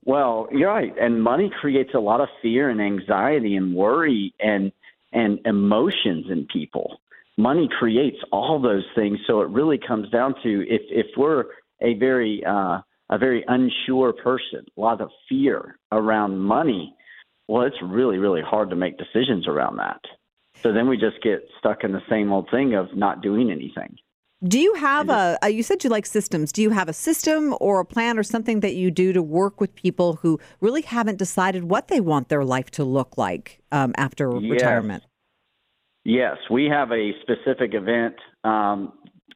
Well, 0.04 0.48
you're 0.52 0.70
right, 0.70 0.94
and 0.98 1.22
money 1.22 1.50
creates 1.60 1.90
a 1.94 2.00
lot 2.00 2.20
of 2.20 2.28
fear 2.40 2.70
and 2.70 2.80
anxiety 2.80 3.56
and 3.56 3.74
worry 3.74 4.32
and 4.38 4.70
and 5.12 5.38
emotions 5.44 6.26
in 6.30 6.46
people. 6.52 7.00
Money 7.36 7.68
creates 7.78 8.18
all 8.32 8.60
those 8.60 8.84
things, 8.94 9.18
so 9.26 9.40
it 9.40 9.48
really 9.48 9.78
comes 9.78 10.10
down 10.10 10.34
to 10.42 10.64
if 10.68 10.82
if 10.90 11.06
we're 11.16 11.44
a 11.80 11.94
very 11.94 12.42
uh, 12.44 12.80
a 13.10 13.18
very 13.18 13.44
unsure 13.46 14.12
person, 14.12 14.66
a 14.76 14.80
lot 14.80 15.00
of 15.00 15.10
fear 15.28 15.78
around 15.92 16.38
money. 16.38 16.94
Well, 17.46 17.62
it's 17.62 17.80
really 17.82 18.18
really 18.18 18.42
hard 18.42 18.70
to 18.70 18.76
make 18.76 18.98
decisions 18.98 19.46
around 19.46 19.76
that. 19.76 20.00
So 20.62 20.72
then 20.72 20.88
we 20.88 20.96
just 20.96 21.22
get 21.22 21.48
stuck 21.58 21.84
in 21.84 21.92
the 21.92 22.02
same 22.10 22.32
old 22.32 22.48
thing 22.50 22.74
of 22.74 22.96
not 22.96 23.22
doing 23.22 23.50
anything. 23.50 23.96
Do 24.46 24.60
you 24.60 24.74
have 24.74 25.08
a, 25.08 25.36
a, 25.42 25.48
you 25.48 25.64
said 25.64 25.82
you 25.82 25.90
like 25.90 26.06
systems. 26.06 26.52
Do 26.52 26.62
you 26.62 26.70
have 26.70 26.88
a 26.88 26.92
system 26.92 27.56
or 27.60 27.80
a 27.80 27.84
plan 27.84 28.16
or 28.18 28.22
something 28.22 28.60
that 28.60 28.76
you 28.76 28.92
do 28.92 29.12
to 29.12 29.20
work 29.20 29.60
with 29.60 29.74
people 29.74 30.20
who 30.22 30.38
really 30.60 30.82
haven't 30.82 31.18
decided 31.18 31.64
what 31.64 31.88
they 31.88 31.98
want 32.00 32.28
their 32.28 32.44
life 32.44 32.70
to 32.72 32.84
look 32.84 33.16
like 33.18 33.58
um, 33.72 33.92
after 33.96 34.30
yes. 34.38 34.52
retirement? 34.52 35.02
Yes, 36.04 36.36
we 36.50 36.66
have 36.66 36.92
a 36.92 37.10
specific 37.22 37.74
event 37.74 38.14
um, 38.44 38.92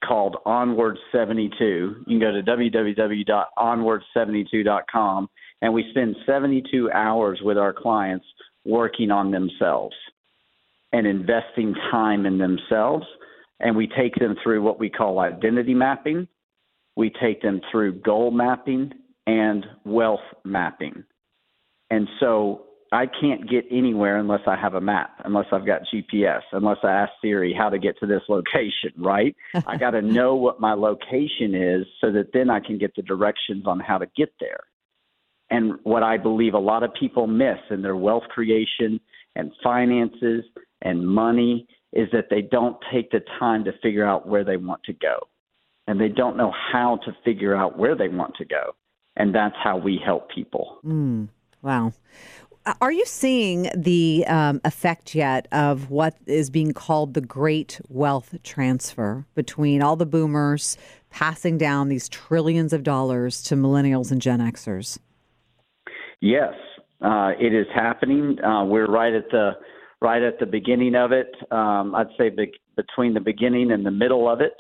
called 0.07 0.37
Onward 0.47 0.97
72. 1.11 1.65
You 1.65 2.05
can 2.07 2.21
go 2.21 2.31
to 2.31 2.43
www.onward72.com 2.43 5.31
and 5.63 5.75
we 5.75 5.85
spend 5.91 6.15
72 6.25 6.93
hours 6.93 7.41
with 7.43 7.59
our 7.59 7.73
clients 7.73 8.27
working 8.65 9.11
on 9.11 9.33
themselves 9.33 9.97
and 10.93 11.09
investing 11.09 11.75
time 11.91 12.25
in 12.25 12.39
themselves 12.39 13.05
and 13.61 13.77
we 13.77 13.87
take 13.87 14.15
them 14.17 14.37
through 14.43 14.63
what 14.63 14.79
we 14.79 14.91
call 14.91 15.19
identity 15.21 15.75
mapping. 15.75 16.29
We 16.97 17.11
take 17.11 17.41
them 17.43 17.61
through 17.71 18.01
goal 18.01 18.31
mapping 18.31 18.93
and 19.27 19.65
wealth 19.85 20.21
mapping. 20.45 21.05
And 21.91 22.09
so 22.21 22.67
I 22.93 23.07
can't 23.07 23.49
get 23.49 23.65
anywhere 23.71 24.19
unless 24.19 24.43
I 24.47 24.57
have 24.57 24.75
a 24.75 24.81
map, 24.81 25.13
unless 25.25 25.47
I've 25.51 25.65
got 25.65 25.83
GPS, 25.93 26.43
unless 26.53 26.77
I 26.83 26.91
ask 26.91 27.13
Siri 27.23 27.55
how 27.57 27.71
to 27.71 27.79
get 27.79 27.99
to 28.01 28.07
this 28.07 28.23
location, 28.29 28.93
right? 28.99 29.35
I 29.67 29.79
got 29.79 29.93
to 29.93 30.03
know 30.03 30.35
what 30.35 30.61
my 30.61 30.75
location 30.75 31.55
is 31.55 31.87
so 32.01 32.13
that 32.13 32.33
then 32.35 32.51
I 32.51 32.61
can 32.61 32.77
get 32.77 32.95
the 32.95 33.03
directions 33.03 33.65
on 33.67 33.81
how 33.81 33.97
to 33.99 34.07
get 34.15 34.35
there. 34.41 34.61
And 35.49 35.75
what 35.85 36.03
I 36.03 36.19
believe 36.19 36.55
a 36.55 36.59
lot 36.59 36.83
of 36.83 36.93
people 36.95 37.27
miss 37.27 37.59
in 37.71 37.83
their 37.83 37.97
wealth 37.97 38.25
creation 38.29 39.01
and 39.37 39.53
finances 39.63 40.45
and 40.83 41.07
money 41.07 41.67
is 41.93 42.09
that 42.13 42.29
they 42.31 42.43
don't 42.43 42.77
take 42.93 43.11
the 43.11 43.21
time 43.39 43.65
to 43.65 43.73
figure 43.83 44.05
out 44.05 44.27
where 44.27 44.45
they 44.45 44.57
want 44.57 44.83
to 44.85 44.93
go. 44.93 45.29
And 45.87 46.01
they 46.01 46.09
don't 46.09 46.37
know 46.37 46.53
how 46.73 46.99
to 47.05 47.17
figure 47.25 47.55
out 47.55 47.77
where 47.77 47.97
they 47.97 48.09
want 48.09 48.35
to 48.37 48.45
go. 48.45 48.75
And 49.17 49.35
that's 49.35 49.57
how 49.63 49.77
we 49.77 50.01
help 50.03 50.31
people. 50.31 50.79
Mm, 50.85 51.29
wow. 51.61 51.93
Are 52.81 52.93
you 52.93 53.05
seeing 53.05 53.69
the 53.77 54.25
um, 54.29 54.61
effect 54.65 55.17
yet 55.17 55.49
of 55.51 55.91
what 55.91 56.15
is 56.27 56.49
being 56.49 56.73
called 56.73 57.15
the 57.15 57.21
great 57.21 57.81
wealth 57.89 58.37
transfer 58.45 59.27
between 59.35 59.83
all 59.83 59.97
the 59.97 60.07
boomers 60.07 60.77
passing 61.11 61.59
down 61.59 61.89
these 61.89 62.09
trillions 62.09 62.73
of 62.73 62.85
dollars 62.85 63.43
to 63.43 63.57
millennials 63.57 64.13
and 64.13 64.23
Gen 64.23 64.39
Xers? 64.39 64.99
Yes, 66.21 66.55
uh, 67.01 67.33
it 67.39 67.53
is 67.53 67.67
happening. 67.75 68.43
Uh, 68.43 68.65
we're 68.65 68.87
right 68.87 69.13
at 69.13 69.29
the 69.33 69.53
right 70.03 70.23
at 70.23 70.39
the 70.39 70.47
beginning 70.47 70.95
of 70.95 71.13
it. 71.13 71.35
Um, 71.51 71.95
I'd 71.95 72.09
say 72.19 72.29
be- 72.29 72.61
between 72.77 73.15
the 73.15 73.21
beginning 73.21 73.71
and 73.71 73.87
the 73.87 73.91
middle 73.91 74.29
of 74.29 74.41
it. 74.41 74.55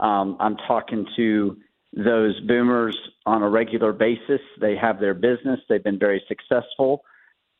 Um, 0.00 0.36
I'm 0.40 0.56
talking 0.56 1.06
to 1.16 1.56
those 1.92 2.38
boomers 2.40 2.96
on 3.26 3.42
a 3.42 3.48
regular 3.48 3.92
basis. 3.92 4.40
They 4.60 4.76
have 4.76 5.00
their 5.00 5.14
business. 5.14 5.60
They've 5.68 5.82
been 5.82 5.98
very 5.98 6.22
successful. 6.28 7.04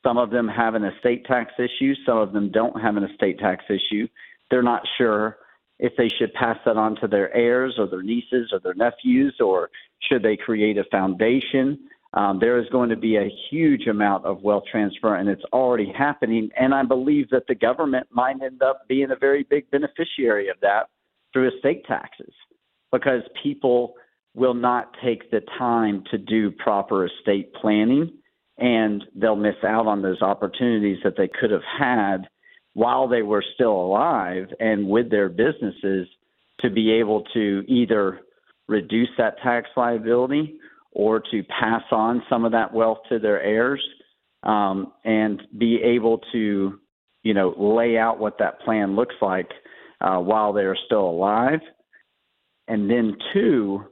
Some 0.05 0.19
of 0.19 0.31
them 0.31 0.49
have 0.49 0.75
an 0.75 0.85
estate 0.85 1.25
tax 1.25 1.53
issue. 1.59 1.95
Some 2.07 2.19
of 2.19 2.33
them 2.33 2.51
don't 2.51 2.81
have 2.81 2.97
an 2.97 3.05
estate 3.05 3.39
tax 3.39 3.65
issue. 3.69 4.09
They're 4.51 4.63
not 4.63 4.83
sure 4.99 5.39
if 5.79 5.93
they 5.97 6.09
should 6.09 6.33
pass 6.35 6.59
that 6.65 6.77
on 6.77 6.97
to 6.97 7.09
their 7.09 7.35
heirs 7.35 7.75
or 7.79 7.87
their 7.87 8.03
nieces 8.03 8.51
or 8.53 8.61
their 8.61 8.75
nephews, 8.75 9.37
or 9.41 9.71
should 10.01 10.23
they 10.23 10.37
create 10.37 10.79
a 10.79 10.85
foundation. 10.85 11.79
Um, 12.15 12.39
there 12.39 12.61
is 12.61 12.69
going 12.71 12.91
to 12.91 12.97
be 12.97 13.17
a 13.17 13.29
huge 13.51 13.89
amount 13.89 14.25
of 14.25 14.43
wealth 14.43 14.65
transfer, 14.71 15.17
and 15.17 15.29
it's 15.29 15.43
already 15.53 15.93
happening. 15.97 16.49
And 16.57 16.73
I 16.73 16.85
believe 16.85 17.29
that 17.31 17.47
the 17.49 17.57
government 17.57 18.07
might 18.11 18.41
end 18.41 18.63
up 18.63 18.87
being 18.89 19.11
a 19.11 19.17
very 19.17 19.43
big 19.43 19.69
beneficiary 19.71 20.49
of 20.49 20.57
that 20.61 20.89
through 21.33 21.51
estate 21.55 21.85
taxes 21.87 22.33
because 22.93 23.23
people 23.43 23.95
will 24.35 24.55
not 24.55 24.95
take 25.05 25.31
the 25.33 25.41
time 25.59 26.05
to 26.13 26.19
do 26.19 26.51
proper 26.53 27.07
estate 27.07 27.53
planning 27.55 28.13
and 28.59 29.05
they'll 29.17 29.35
miss 29.35 29.57
out 29.67 29.87
on 29.87 30.03
those 30.03 30.23
opportunities 30.23 30.99
that 31.03 31.17
they 31.17 31.29
could 31.29 31.51
have 31.51 31.63
had 31.79 32.29
while 32.75 33.09
they 33.09 33.23
were 33.23 33.45
still 33.55 33.73
alive 33.73 34.47
and 34.61 34.89
with 34.89 35.11
their 35.11 35.29
businesses 35.29 36.07
to 36.61 36.71
be 36.71 36.93
able 36.93 37.25
to 37.35 37.65
either 37.67 38.21
reduce 38.69 39.09
that 39.19 39.37
tax 39.43 39.69
liability 39.77 40.57
or 40.95 41.21
to 41.31 41.43
pass 41.45 41.83
on 41.91 42.23
some 42.31 42.45
of 42.45 42.53
that 42.53 42.73
wealth 42.73 42.99
to 43.09 43.19
their 43.19 43.43
heirs 43.43 43.83
um, 44.43 44.93
and 45.05 45.43
be 45.59 45.81
able 45.83 46.21
to, 46.33 46.79
you 47.23 47.35
know, 47.35 47.55
lay 47.59 47.99
out 47.99 48.19
what 48.19 48.39
that 48.39 48.61
plan 48.61 48.97
looks 48.97 49.15
like 49.21 49.51
uh, 50.01 50.19
while 50.19 50.53
they 50.53 50.63
are 50.63 50.77
still 50.87 51.09
alive. 51.09 51.61
And 52.69 52.89
then, 52.89 53.17
two, 53.33 53.85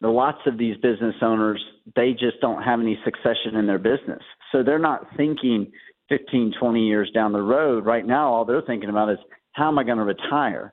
the 0.00 0.08
lots 0.08 0.40
of 0.46 0.58
these 0.58 0.76
business 0.76 1.14
owners 1.22 1.62
they 1.96 2.12
just 2.12 2.40
don't 2.40 2.62
have 2.62 2.80
any 2.80 2.98
succession 3.04 3.56
in 3.56 3.66
their 3.66 3.78
business. 3.78 4.22
So 4.52 4.62
they're 4.62 4.78
not 4.78 5.06
thinking 5.16 5.70
15, 6.08 6.54
20 6.58 6.86
years 6.86 7.10
down 7.14 7.32
the 7.32 7.42
road. 7.42 7.84
Right 7.84 8.06
now, 8.06 8.32
all 8.32 8.44
they're 8.44 8.62
thinking 8.62 8.90
about 8.90 9.10
is 9.10 9.18
how 9.52 9.68
am 9.68 9.78
I 9.78 9.84
going 9.84 9.98
to 9.98 10.04
retire? 10.04 10.72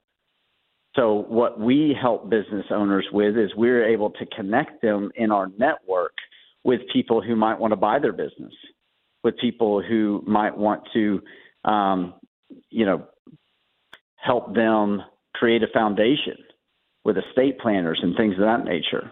So, 0.95 1.25
what 1.29 1.59
we 1.59 1.95
help 1.99 2.29
business 2.29 2.65
owners 2.69 3.05
with 3.13 3.37
is 3.37 3.51
we're 3.55 3.85
able 3.85 4.09
to 4.11 4.25
connect 4.25 4.81
them 4.81 5.11
in 5.15 5.31
our 5.31 5.47
network 5.57 6.13
with 6.63 6.81
people 6.91 7.21
who 7.21 7.35
might 7.35 7.59
want 7.59 7.71
to 7.71 7.77
buy 7.77 7.97
their 7.99 8.11
business, 8.11 8.53
with 9.23 9.37
people 9.37 9.81
who 9.81 10.23
might 10.27 10.55
want 10.55 10.83
to, 10.93 11.21
um, 11.63 12.15
you 12.69 12.85
know, 12.85 13.07
help 14.17 14.53
them 14.53 15.01
create 15.33 15.63
a 15.63 15.67
foundation 15.73 16.35
with 17.05 17.17
estate 17.17 17.57
planners 17.59 17.99
and 18.03 18.15
things 18.15 18.33
of 18.33 18.41
that 18.41 18.65
nature. 18.65 19.11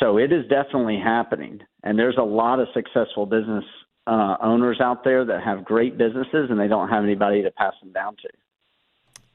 So 0.00 0.18
it 0.18 0.32
is 0.32 0.42
definitely 0.48 0.98
happening, 0.98 1.60
and 1.84 1.96
there's 1.96 2.18
a 2.18 2.24
lot 2.24 2.58
of 2.58 2.66
successful 2.74 3.26
business 3.26 3.64
uh, 4.08 4.36
owners 4.42 4.80
out 4.80 5.04
there 5.04 5.24
that 5.24 5.44
have 5.44 5.64
great 5.64 5.96
businesses, 5.96 6.50
and 6.50 6.58
they 6.58 6.66
don't 6.66 6.88
have 6.88 7.04
anybody 7.04 7.42
to 7.42 7.50
pass 7.52 7.74
them 7.80 7.92
down 7.92 8.16
to. 8.16 8.28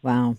Wow. 0.04 0.36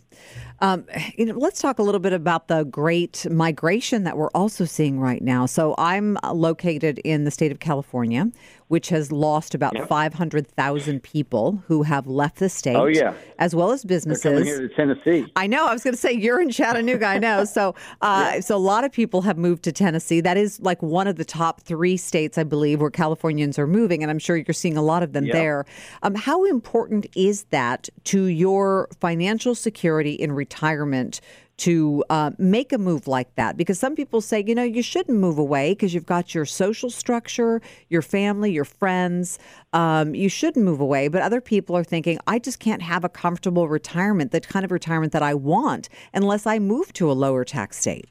Um, 0.61 0.85
you 1.17 1.27
know, 1.27 1.35
let's 1.35 1.61
talk 1.61 1.79
a 1.79 1.83
little 1.83 2.01
bit 2.01 2.13
about 2.13 2.49
the 2.49 2.65
great 2.65 3.27
migration 3.31 4.05
that 4.05 4.17
we're 4.17 4.31
also 4.31 4.65
seeing 4.65 4.99
right 4.99 5.23
now. 5.23 5.47
So 5.47 5.75
I'm 5.79 6.19
located 6.33 6.99
in 7.01 7.25
the 7.25 7.31
state 7.31 7.53
of 7.53 7.61
California, 7.61 8.31
which 8.69 8.89
has 8.91 9.11
lost 9.13 9.55
about 9.55 9.75
yep. 9.75 9.89
500,000 9.89 11.03
people 11.03 11.63
who 11.67 11.83
have 11.85 12.07
left 12.07 12.37
the 12.37 12.49
state. 12.49 12.77
Oh, 12.77 12.87
yeah. 12.87 13.15
As 13.39 13.55
well 13.55 13.71
as 13.71 13.85
businesses. 13.85 14.23
They're 14.23 14.33
coming 14.33 14.47
here 14.47 14.69
to 14.69 14.75
Tennessee. 14.75 15.33
I 15.37 15.47
know. 15.47 15.67
I 15.67 15.73
was 15.73 15.83
going 15.83 15.95
to 15.95 16.01
say 16.01 16.13
you're 16.13 16.41
in 16.41 16.51
Chattanooga. 16.51 17.07
I 17.07 17.19
know. 17.19 17.45
So, 17.45 17.75
uh, 18.03 18.33
yeah. 18.35 18.41
so 18.41 18.57
a 18.57 18.59
lot 18.59 18.85
of 18.85 18.93
people 18.93 19.23
have 19.23 19.39
moved 19.39 19.63
to 19.65 19.73
Tennessee. 19.73 20.21
That 20.21 20.37
is 20.37 20.61
like 20.61 20.83
one 20.83 21.07
of 21.07 21.17
the 21.17 21.25
top 21.25 21.63
three 21.63 21.97
states, 21.97 22.37
I 22.37 22.45
believe, 22.45 22.81
where 22.81 22.91
Californians 22.91 23.59
are 23.59 23.67
moving, 23.67 24.03
and 24.03 24.11
I'm 24.11 24.19
sure 24.19 24.37
you're 24.37 24.53
seeing 24.53 24.77
a 24.77 24.83
lot 24.83 25.03
of 25.03 25.13
them 25.13 25.25
yep. 25.25 25.33
there. 25.33 25.65
Um, 26.03 26.15
how 26.15 26.45
important 26.45 27.07
is 27.17 27.45
that 27.45 27.89
to 28.05 28.25
your 28.25 28.89
financial 29.01 29.55
security 29.55 30.13
in 30.13 30.33
retirement? 30.49 31.21
to 31.59 32.05
uh, 32.09 32.31
make 32.39 32.73
a 32.73 32.79
move 32.79 33.09
like 33.09 33.35
that? 33.35 33.57
Because 33.57 33.79
some 33.79 33.97
people 33.97 34.21
say, 34.21 34.45
you 34.47 34.55
know, 34.55 34.63
you 34.63 34.81
shouldn't 34.81 35.19
move 35.19 35.39
away 35.39 35.73
because 35.73 35.93
you've 35.93 36.07
got 36.07 36.33
your 36.33 36.47
social 36.47 36.89
structure, 36.89 37.61
your 37.89 38.01
family, 38.01 38.53
your 38.53 38.65
friends. 38.65 39.39
Um, 39.73 40.15
you 40.15 40.29
shouldn't 40.29 40.65
move 40.65 40.81
away. 40.81 41.09
But 41.09 41.23
other 41.23 41.41
people 41.41 41.77
are 41.77 41.85
thinking, 41.85 42.19
I 42.27 42.39
just 42.39 42.61
can't 42.61 42.83
have 42.83 43.05
a 43.05 43.09
comfortable 43.09 43.69
retirement, 43.69 44.31
the 44.31 44.41
kind 44.41 44.65
of 44.65 44.71
retirement 44.71 45.13
that 45.13 45.23
I 45.23 45.35
want, 45.35 45.89
unless 46.15 46.47
I 46.47 46.61
move 46.61 46.93
to 46.95 47.11
a 47.11 47.15
lower 47.15 47.45
tax 47.45 47.77
state. 47.77 48.09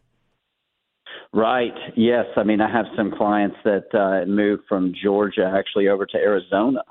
Right. 1.33 1.73
Yes. 1.95 2.25
I 2.35 2.43
mean, 2.43 2.59
I 2.61 2.69
have 2.69 2.85
some 2.97 3.11
clients 3.11 3.57
that 3.63 3.87
uh, 3.93 4.29
moved 4.29 4.63
from 4.67 4.93
Georgia 5.01 5.49
actually 5.55 5.87
over 5.87 6.05
to 6.05 6.17
Arizona 6.17 6.81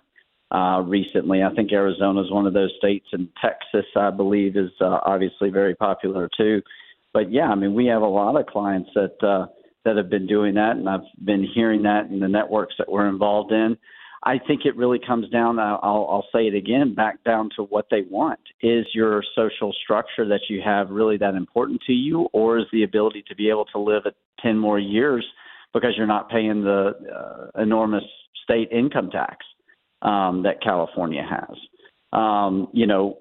uh, 0.50 0.82
recently. 0.86 1.42
I 1.42 1.54
think 1.54 1.72
Arizona 1.72 2.22
is 2.22 2.30
one 2.30 2.46
of 2.46 2.54
those 2.54 2.72
states, 2.78 3.06
and 3.12 3.28
Texas, 3.42 3.86
I 3.96 4.10
believe, 4.10 4.56
is 4.56 4.70
uh, 4.80 5.00
obviously 5.04 5.50
very 5.50 5.74
popular 5.74 6.28
too. 6.36 6.62
But 7.12 7.32
yeah, 7.32 7.48
I 7.48 7.54
mean, 7.54 7.74
we 7.74 7.86
have 7.86 8.02
a 8.02 8.06
lot 8.06 8.38
of 8.38 8.46
clients 8.46 8.90
that 8.94 9.16
uh, 9.26 9.46
that 9.84 9.96
have 9.96 10.10
been 10.10 10.26
doing 10.26 10.54
that, 10.54 10.76
and 10.76 10.88
I've 10.88 11.06
been 11.24 11.46
hearing 11.54 11.82
that 11.82 12.10
in 12.10 12.20
the 12.20 12.28
networks 12.28 12.74
that 12.78 12.90
we're 12.90 13.08
involved 13.08 13.52
in. 13.52 13.76
I 14.24 14.40
think 14.44 14.62
it 14.64 14.76
really 14.76 14.98
comes 14.98 15.28
down. 15.30 15.60
I'll, 15.60 15.78
I'll 15.84 16.26
say 16.34 16.48
it 16.48 16.54
again, 16.54 16.94
back 16.94 17.22
down 17.22 17.48
to 17.56 17.62
what 17.62 17.86
they 17.92 18.02
want. 18.10 18.40
Is 18.60 18.84
your 18.92 19.22
social 19.36 19.72
structure 19.84 20.26
that 20.26 20.40
you 20.48 20.60
have 20.64 20.90
really 20.90 21.16
that 21.18 21.34
important 21.34 21.80
to 21.86 21.92
you, 21.92 22.28
or 22.32 22.58
is 22.58 22.64
the 22.72 22.82
ability 22.82 23.24
to 23.28 23.36
be 23.36 23.48
able 23.48 23.66
to 23.66 23.78
live 23.78 24.02
at 24.04 24.14
ten 24.40 24.58
more 24.58 24.78
years 24.78 25.24
because 25.72 25.94
you're 25.96 26.06
not 26.06 26.28
paying 26.28 26.62
the 26.62 26.92
uh, 27.56 27.62
enormous 27.62 28.04
state 28.42 28.68
income 28.72 29.10
tax? 29.10 29.46
Um, 30.02 30.42
that 30.42 30.62
California 30.62 31.22
has. 31.28 31.56
Um, 32.12 32.68
you 32.72 32.86
know, 32.86 33.18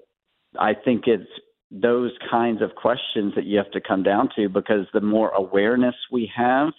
I 0.60 0.74
think 0.74 1.04
it's 1.08 1.30
those 1.72 2.12
kinds 2.30 2.62
of 2.62 2.76
questions 2.76 3.34
that 3.36 3.46
you 3.46 3.58
have 3.58 3.72
to 3.72 3.82
come 3.82 4.04
down 4.04 4.30
to 4.36 4.48
because 4.48 4.86
the 4.94 5.02
more 5.02 5.30
awareness 5.30 5.96
we 6.12 6.32
have 6.36 6.70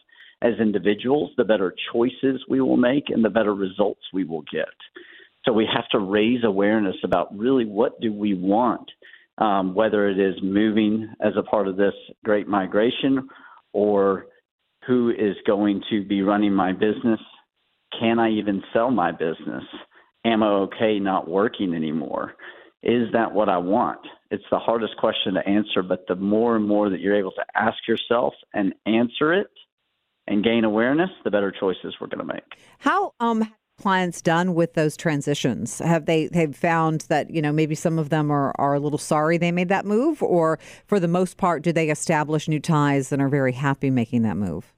as 0.42 0.54
individuals, 0.60 1.30
the 1.36 1.44
better 1.44 1.74
choices 1.92 2.44
we 2.48 2.60
will 2.60 2.76
make 2.76 3.04
and 3.08 3.24
the 3.24 3.30
better 3.30 3.54
results 3.54 4.00
we 4.12 4.24
will 4.24 4.44
get. 4.52 4.68
So 5.44 5.52
we 5.52 5.68
have 5.72 5.88
to 5.90 5.98
raise 5.98 6.44
awareness 6.44 6.96
about 7.04 7.36
really 7.36 7.64
what 7.64 8.00
do 8.00 8.12
we 8.12 8.34
want, 8.34 8.90
um, 9.38 9.74
whether 9.74 10.08
it 10.08 10.18
is 10.18 10.34
moving 10.42 11.08
as 11.20 11.32
a 11.36 11.42
part 11.42 11.68
of 11.68 11.76
this 11.76 11.94
great 12.24 12.48
migration 12.48 13.28
or 13.72 14.26
who 14.86 15.10
is 15.10 15.36
going 15.46 15.82
to 15.90 16.04
be 16.04 16.22
running 16.22 16.52
my 16.52 16.72
business 16.72 17.20
can 17.98 18.18
I 18.18 18.30
even 18.30 18.62
sell 18.72 18.90
my 18.90 19.12
business? 19.12 19.64
Am 20.24 20.42
I 20.42 20.48
okay 20.48 20.98
not 20.98 21.28
working 21.28 21.74
anymore? 21.74 22.34
Is 22.82 23.08
that 23.12 23.32
what 23.32 23.48
I 23.48 23.58
want? 23.58 24.00
It's 24.30 24.44
the 24.50 24.58
hardest 24.58 24.96
question 24.96 25.34
to 25.34 25.48
answer, 25.48 25.82
but 25.82 26.04
the 26.08 26.16
more 26.16 26.56
and 26.56 26.66
more 26.66 26.90
that 26.90 27.00
you're 27.00 27.16
able 27.16 27.32
to 27.32 27.44
ask 27.54 27.76
yourself 27.88 28.34
and 28.54 28.74
answer 28.86 29.32
it 29.32 29.48
and 30.28 30.44
gain 30.44 30.64
awareness, 30.64 31.10
the 31.24 31.30
better 31.30 31.52
choices 31.52 31.94
we're 32.00 32.08
going 32.08 32.26
to 32.26 32.32
make. 32.34 32.44
How 32.78 33.12
um 33.20 33.52
clients 33.80 34.22
done 34.22 34.54
with 34.54 34.74
those 34.74 34.96
transitions? 34.96 35.78
Have 35.78 36.06
they 36.06 36.28
have 36.32 36.56
found 36.56 37.02
that 37.02 37.30
you 37.30 37.42
know 37.42 37.52
maybe 37.52 37.74
some 37.74 37.98
of 37.98 38.08
them 38.10 38.30
are 38.30 38.52
are 38.56 38.74
a 38.74 38.80
little 38.80 38.98
sorry 38.98 39.38
they 39.38 39.52
made 39.52 39.68
that 39.68 39.84
move, 39.84 40.22
or 40.22 40.58
for 40.86 40.98
the 40.98 41.08
most 41.08 41.36
part, 41.36 41.62
do 41.62 41.72
they 41.72 41.90
establish 41.90 42.48
new 42.48 42.60
ties 42.60 43.12
and 43.12 43.20
are 43.20 43.28
very 43.28 43.52
happy 43.52 43.90
making 43.90 44.22
that 44.22 44.36
move? 44.36 44.72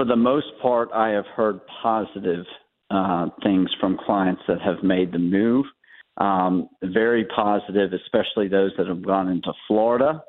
For 0.00 0.06
the 0.06 0.16
most 0.16 0.46
part, 0.62 0.88
I 0.94 1.10
have 1.10 1.26
heard 1.26 1.60
positive 1.82 2.46
uh, 2.90 3.26
things 3.42 3.68
from 3.78 3.98
clients 4.06 4.40
that 4.48 4.58
have 4.62 4.82
made 4.82 5.12
the 5.12 5.18
move. 5.18 5.66
Um, 6.16 6.70
very 6.82 7.26
positive, 7.26 7.92
especially 7.92 8.48
those 8.48 8.70
that 8.78 8.86
have 8.86 9.04
gone 9.04 9.28
into 9.28 9.52
Florida, 9.68 10.24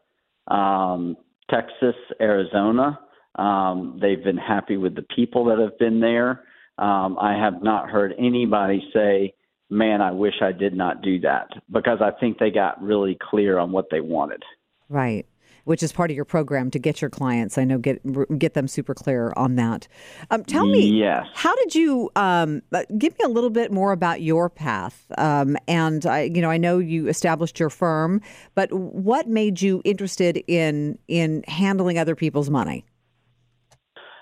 um, 0.47 1.15
Texas, 1.49 1.95
Arizona. 2.19 2.99
Um, 3.35 3.97
they've 4.01 4.21
been 4.21 4.37
happy 4.37 4.75
with 4.75 4.93
the 4.93 5.05
people 5.15 5.45
that 5.45 5.57
have 5.57 5.79
been 5.79 6.01
there. 6.01 6.43
Um, 6.77 7.17
I 7.17 7.37
have 7.41 7.63
not 7.63 7.89
heard 7.89 8.13
anybody 8.19 8.83
say, 8.93 9.33
man, 9.69 10.01
I 10.01 10.11
wish 10.11 10.35
I 10.41 10.51
did 10.51 10.75
not 10.75 11.01
do 11.01 11.21
that 11.21 11.47
because 11.71 11.99
I 12.01 12.11
think 12.19 12.39
they 12.39 12.51
got 12.51 12.83
really 12.83 13.17
clear 13.21 13.57
on 13.57 13.71
what 13.71 13.85
they 13.89 14.01
wanted. 14.01 14.43
Right. 14.89 15.25
Which 15.65 15.83
is 15.83 15.91
part 15.91 16.09
of 16.09 16.15
your 16.15 16.25
program 16.25 16.71
to 16.71 16.79
get 16.79 17.01
your 17.01 17.09
clients. 17.09 17.57
I 17.57 17.63
know 17.63 17.77
get 17.77 18.01
get 18.37 18.53
them 18.53 18.67
super 18.67 18.93
clear 18.93 19.33
on 19.35 19.55
that. 19.55 19.87
Um, 20.29 20.43
tell 20.43 20.65
me, 20.65 20.99
yes. 20.99 21.25
how 21.33 21.55
did 21.55 21.75
you 21.75 22.09
um, 22.15 22.61
uh, 22.71 22.83
give 22.97 23.17
me 23.19 23.25
a 23.25 23.29
little 23.29 23.49
bit 23.49 23.71
more 23.71 23.91
about 23.91 24.21
your 24.21 24.49
path? 24.49 25.05
Um, 25.17 25.57
and 25.67 26.05
I, 26.05 26.23
you 26.23 26.41
know, 26.41 26.49
I 26.49 26.57
know 26.57 26.79
you 26.79 27.07
established 27.07 27.59
your 27.59 27.69
firm, 27.69 28.21
but 28.55 28.71
what 28.73 29.27
made 29.27 29.61
you 29.61 29.81
interested 29.85 30.43
in 30.47 30.97
in 31.07 31.43
handling 31.47 31.97
other 31.97 32.15
people's 32.15 32.49
money? 32.49 32.85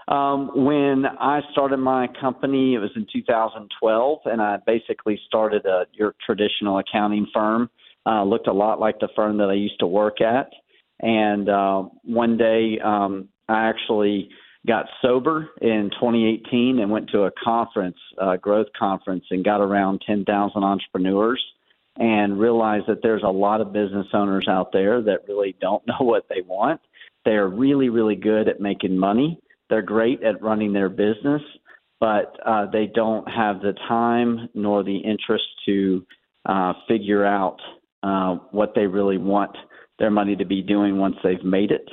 Um, 0.10 0.50
when 0.56 1.06
I 1.06 1.42
started 1.52 1.78
my 1.78 2.08
company, 2.20 2.74
it 2.74 2.80
was 2.80 2.90
in 2.96 3.06
2012, 3.14 4.20
and 4.26 4.42
I 4.42 4.58
basically 4.66 5.20
started 5.28 5.66
a 5.68 5.86
your 5.94 6.16
traditional 6.26 6.80
accounting 6.80 7.28
firm. 7.32 7.70
Uh, 8.08 8.24
looked 8.24 8.48
a 8.48 8.54
lot 8.54 8.80
like 8.80 9.00
the 9.00 9.10
firm 9.16 9.38
that 9.38 9.50
I 9.50 9.54
used 9.54 9.80
to 9.82 9.88
work 9.88 10.20
at. 10.20 10.50
And 11.00 11.50
uh, 11.50 11.84
one 12.04 12.38
day, 12.38 12.80
um, 12.84 13.30
I 13.48 13.68
actually 13.68 14.30
got 14.68 14.88
sober 15.02 15.50
in 15.62 15.90
2018 15.94 16.80
and 16.80 16.92
went 16.92 17.10
to 17.12 17.24
a 17.24 17.32
conference, 17.44 17.98
a 18.18 18.38
growth 18.38 18.68
conference, 18.78 19.24
and 19.32 19.44
got 19.44 19.62
around 19.62 20.02
10,000 20.06 20.64
entrepreneurs 20.64 21.44
and 21.98 22.40
realized 22.40 22.88
that 22.88 23.02
there's 23.02 23.24
a 23.24 23.30
lot 23.30 23.62
of 23.62 23.74
business 23.74 24.08
owners 24.14 24.48
out 24.48 24.72
there 24.72 25.02
that 25.02 25.28
really 25.28 25.56
don't 25.62 25.84
know 25.88 26.00
what 26.00 26.28
they 26.30 26.42
want. 26.42 26.82
They 27.26 27.32
are 27.32 27.48
really, 27.48 27.90
really 27.90 28.16
good 28.16 28.48
at 28.48 28.60
making 28.60 28.98
money 28.98 29.40
they're 29.70 29.82
great 29.82 30.24
at 30.24 30.42
running 30.42 30.74
their 30.74 30.90
business, 30.90 31.42
but 32.00 32.36
uh, 32.46 32.66
they 32.72 32.88
don't 32.88 33.28
have 33.30 33.62
the 33.62 33.74
time 33.88 34.50
nor 34.54 34.84
the 34.84 34.98
interest 34.98 35.46
to 35.68 36.06
uh, 36.46 36.74
figure 36.88 37.26
out 37.26 37.58
uh, 38.02 38.36
what 38.52 38.74
they 38.76 38.88
really 38.88 39.18
want 39.18 39.56
their 40.00 40.12
money 40.12 40.36
to 40.36 40.46
be 40.46 40.62
doing 40.62 40.98
once 40.98 41.16
they've 41.24 41.44
made 41.44 41.72
it. 41.72 41.88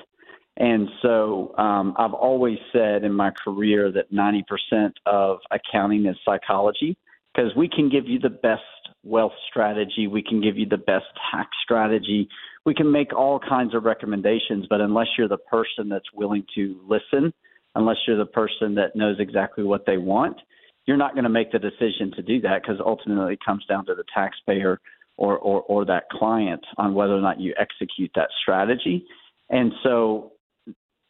And 0.58 0.88
so 1.02 1.54
um, 1.58 1.94
I've 1.98 2.14
always 2.14 2.58
said 2.72 3.04
in 3.04 3.12
my 3.12 3.30
career 3.44 3.92
that 3.92 4.12
90% 4.12 4.92
of 5.04 5.38
accounting 5.50 6.06
is 6.06 6.16
psychology 6.24 6.96
because 7.34 7.54
we 7.54 7.68
can 7.68 7.90
give 7.90 8.06
you 8.06 8.18
the 8.18 8.30
best 8.30 8.62
wealth 9.04 9.34
strategy, 9.50 10.06
we 10.06 10.22
can 10.22 10.40
give 10.40 10.56
you 10.56 10.66
the 10.66 10.78
best 10.78 11.04
tax 11.30 11.50
strategy, 11.62 12.28
we 12.64 12.74
can 12.74 12.90
make 12.90 13.14
all 13.14 13.38
kinds 13.38 13.74
of 13.74 13.84
recommendations, 13.84 14.66
but 14.70 14.80
unless 14.80 15.06
you're 15.18 15.28
the 15.28 15.36
person 15.36 15.88
that's 15.88 16.10
willing 16.14 16.44
to 16.54 16.80
listen 16.88 17.32
unless 17.76 17.96
you're 18.06 18.16
the 18.16 18.26
person 18.26 18.74
that 18.74 18.96
knows 18.96 19.16
exactly 19.20 19.62
what 19.62 19.86
they 19.86 19.98
want, 19.98 20.36
you're 20.86 20.96
not 20.96 21.12
going 21.12 21.24
to 21.24 21.30
make 21.30 21.52
the 21.52 21.58
decision 21.58 22.10
to 22.16 22.22
do 22.22 22.40
that 22.40 22.62
because 22.62 22.80
ultimately 22.84 23.34
it 23.34 23.44
comes 23.44 23.64
down 23.66 23.84
to 23.86 23.94
the 23.94 24.04
taxpayer 24.12 24.80
or, 25.16 25.38
or, 25.38 25.62
or 25.62 25.84
that 25.84 26.08
client 26.10 26.64
on 26.76 26.94
whether 26.94 27.14
or 27.14 27.20
not 27.20 27.40
you 27.40 27.54
execute 27.58 28.10
that 28.14 28.28
strategy. 28.42 29.04
And 29.48 29.72
so 29.82 30.32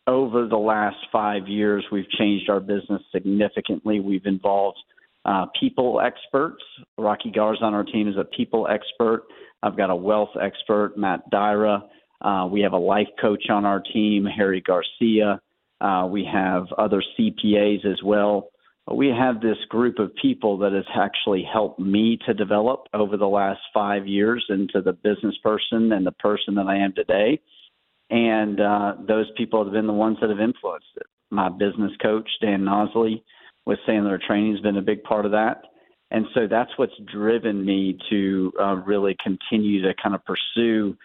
over 0.07 0.47
the 0.47 0.57
last 0.57 0.97
five 1.11 1.49
years, 1.49 1.85
we've 1.91 2.09
changed 2.11 2.49
our 2.49 2.61
business 2.61 3.03
significantly. 3.13 4.01
We've 4.01 4.27
involved 4.27 4.79
uh, 5.25 5.47
people 5.59 6.01
experts. 6.01 6.63
Rocky 6.97 7.33
Garza 7.33 7.65
on 7.65 7.75
our 7.75 7.85
team 7.85 8.09
is 8.09 8.17
a 8.17 8.25
people 8.25 8.69
expert. 8.71 9.25
I've 9.63 9.77
got 9.77 9.91
a 9.91 9.97
wealth 9.97 10.31
expert, 10.41 10.97
Matt 10.97 11.29
Dyra. 11.33 11.83
Uh, 12.21 12.47
we 12.51 12.61
have 12.61 12.73
a 12.73 12.79
life 12.79 13.09
coach 13.21 13.51
on 13.51 13.65
our 13.65 13.81
team, 13.81 14.25
Harry 14.25 14.63
Garcia. 14.63 15.41
Uh, 15.81 16.07
we 16.09 16.29
have 16.31 16.67
other 16.79 17.03
CPAs 17.19 17.85
as 17.85 18.03
well. 18.05 18.51
We 18.93 19.09
have 19.09 19.41
this 19.41 19.59
group 19.69 19.99
of 19.99 20.15
people 20.15 20.59
that 20.59 20.73
has 20.73 20.85
actually 20.95 21.43
helped 21.43 21.81
me 21.81 22.19
to 22.27 22.35
develop 22.35 22.87
over 22.95 23.17
the 23.17 23.27
last 23.27 23.61
five 23.75 24.07
years 24.07 24.45
into 24.49 24.81
the 24.81 24.93
business 24.93 25.37
person 25.43 25.93
and 25.93 26.07
the 26.07 26.13
person 26.13 26.55
that 26.55 26.67
I 26.67 26.77
am 26.79 26.93
today. 26.93 27.41
And 28.11 28.61
uh, 28.61 28.95
those 29.07 29.27
people 29.37 29.65
have 29.65 29.73
been 29.73 29.89
the 29.89 29.93
ones 29.93 30.19
that 30.21 30.31
have 30.31 30.39
influenced 30.41 30.87
it. 30.97 31.07
My 31.31 31.49
business 31.49 31.91
coach, 32.01 32.29
Dan 32.41 32.61
Nosley, 32.63 33.23
with 33.65 33.81
Sandler 33.89 34.21
Training, 34.21 34.53
has 34.53 34.61
been 34.61 34.77
a 34.77 34.83
big 34.83 35.03
part 35.03 35.25
of 35.25 35.33
that. 35.33 35.63
And 36.13 36.27
so 36.35 36.47
that's 36.49 36.71
what's 36.77 36.97
driven 37.13 37.65
me 37.65 37.99
to 38.11 38.53
uh, 38.61 38.77
really 38.77 39.17
continue 39.21 39.83
to 39.83 39.95
kind 40.01 40.15
of 40.15 40.23
pursue 40.25 40.97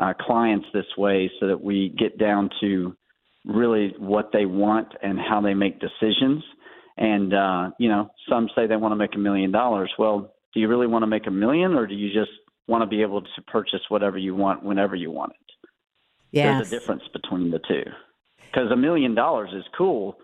uh, 0.00 0.14
clients 0.20 0.66
this 0.74 0.86
way 0.96 1.30
so 1.38 1.46
that 1.46 1.60
we 1.60 1.90
get 1.90 2.18
down 2.18 2.50
to 2.60 2.96
really 3.44 3.94
what 3.98 4.30
they 4.32 4.46
want 4.46 4.88
and 5.02 5.18
how 5.18 5.40
they 5.40 5.54
make 5.54 5.80
decisions. 5.80 6.42
And 6.98 7.32
uh, 7.32 7.70
you 7.78 7.88
know, 7.88 8.10
some 8.28 8.50
say 8.54 8.66
they 8.66 8.76
want 8.76 8.92
to 8.92 8.96
make 8.96 9.14
a 9.14 9.18
million 9.18 9.52
dollars. 9.52 9.90
Well, 9.98 10.34
do 10.52 10.60
you 10.60 10.68
really 10.68 10.88
want 10.88 11.04
to 11.04 11.06
make 11.06 11.26
a 11.26 11.30
million, 11.30 11.74
or 11.74 11.86
do 11.86 11.94
you 11.94 12.12
just 12.12 12.32
want 12.66 12.82
to 12.82 12.86
be 12.86 13.02
able 13.02 13.22
to 13.22 13.42
purchase 13.46 13.80
whatever 13.88 14.18
you 14.18 14.34
want 14.34 14.64
whenever 14.64 14.96
you 14.96 15.10
want 15.10 15.32
it? 15.32 15.68
Yes. 16.32 16.56
There's 16.56 16.72
a 16.72 16.80
difference 16.80 17.04
between 17.12 17.50
the 17.50 17.60
two. 17.60 17.84
Because 18.50 18.70
a 18.72 18.76
million 18.76 19.14
dollars 19.14 19.50
is 19.52 19.64
cool, 19.76 20.18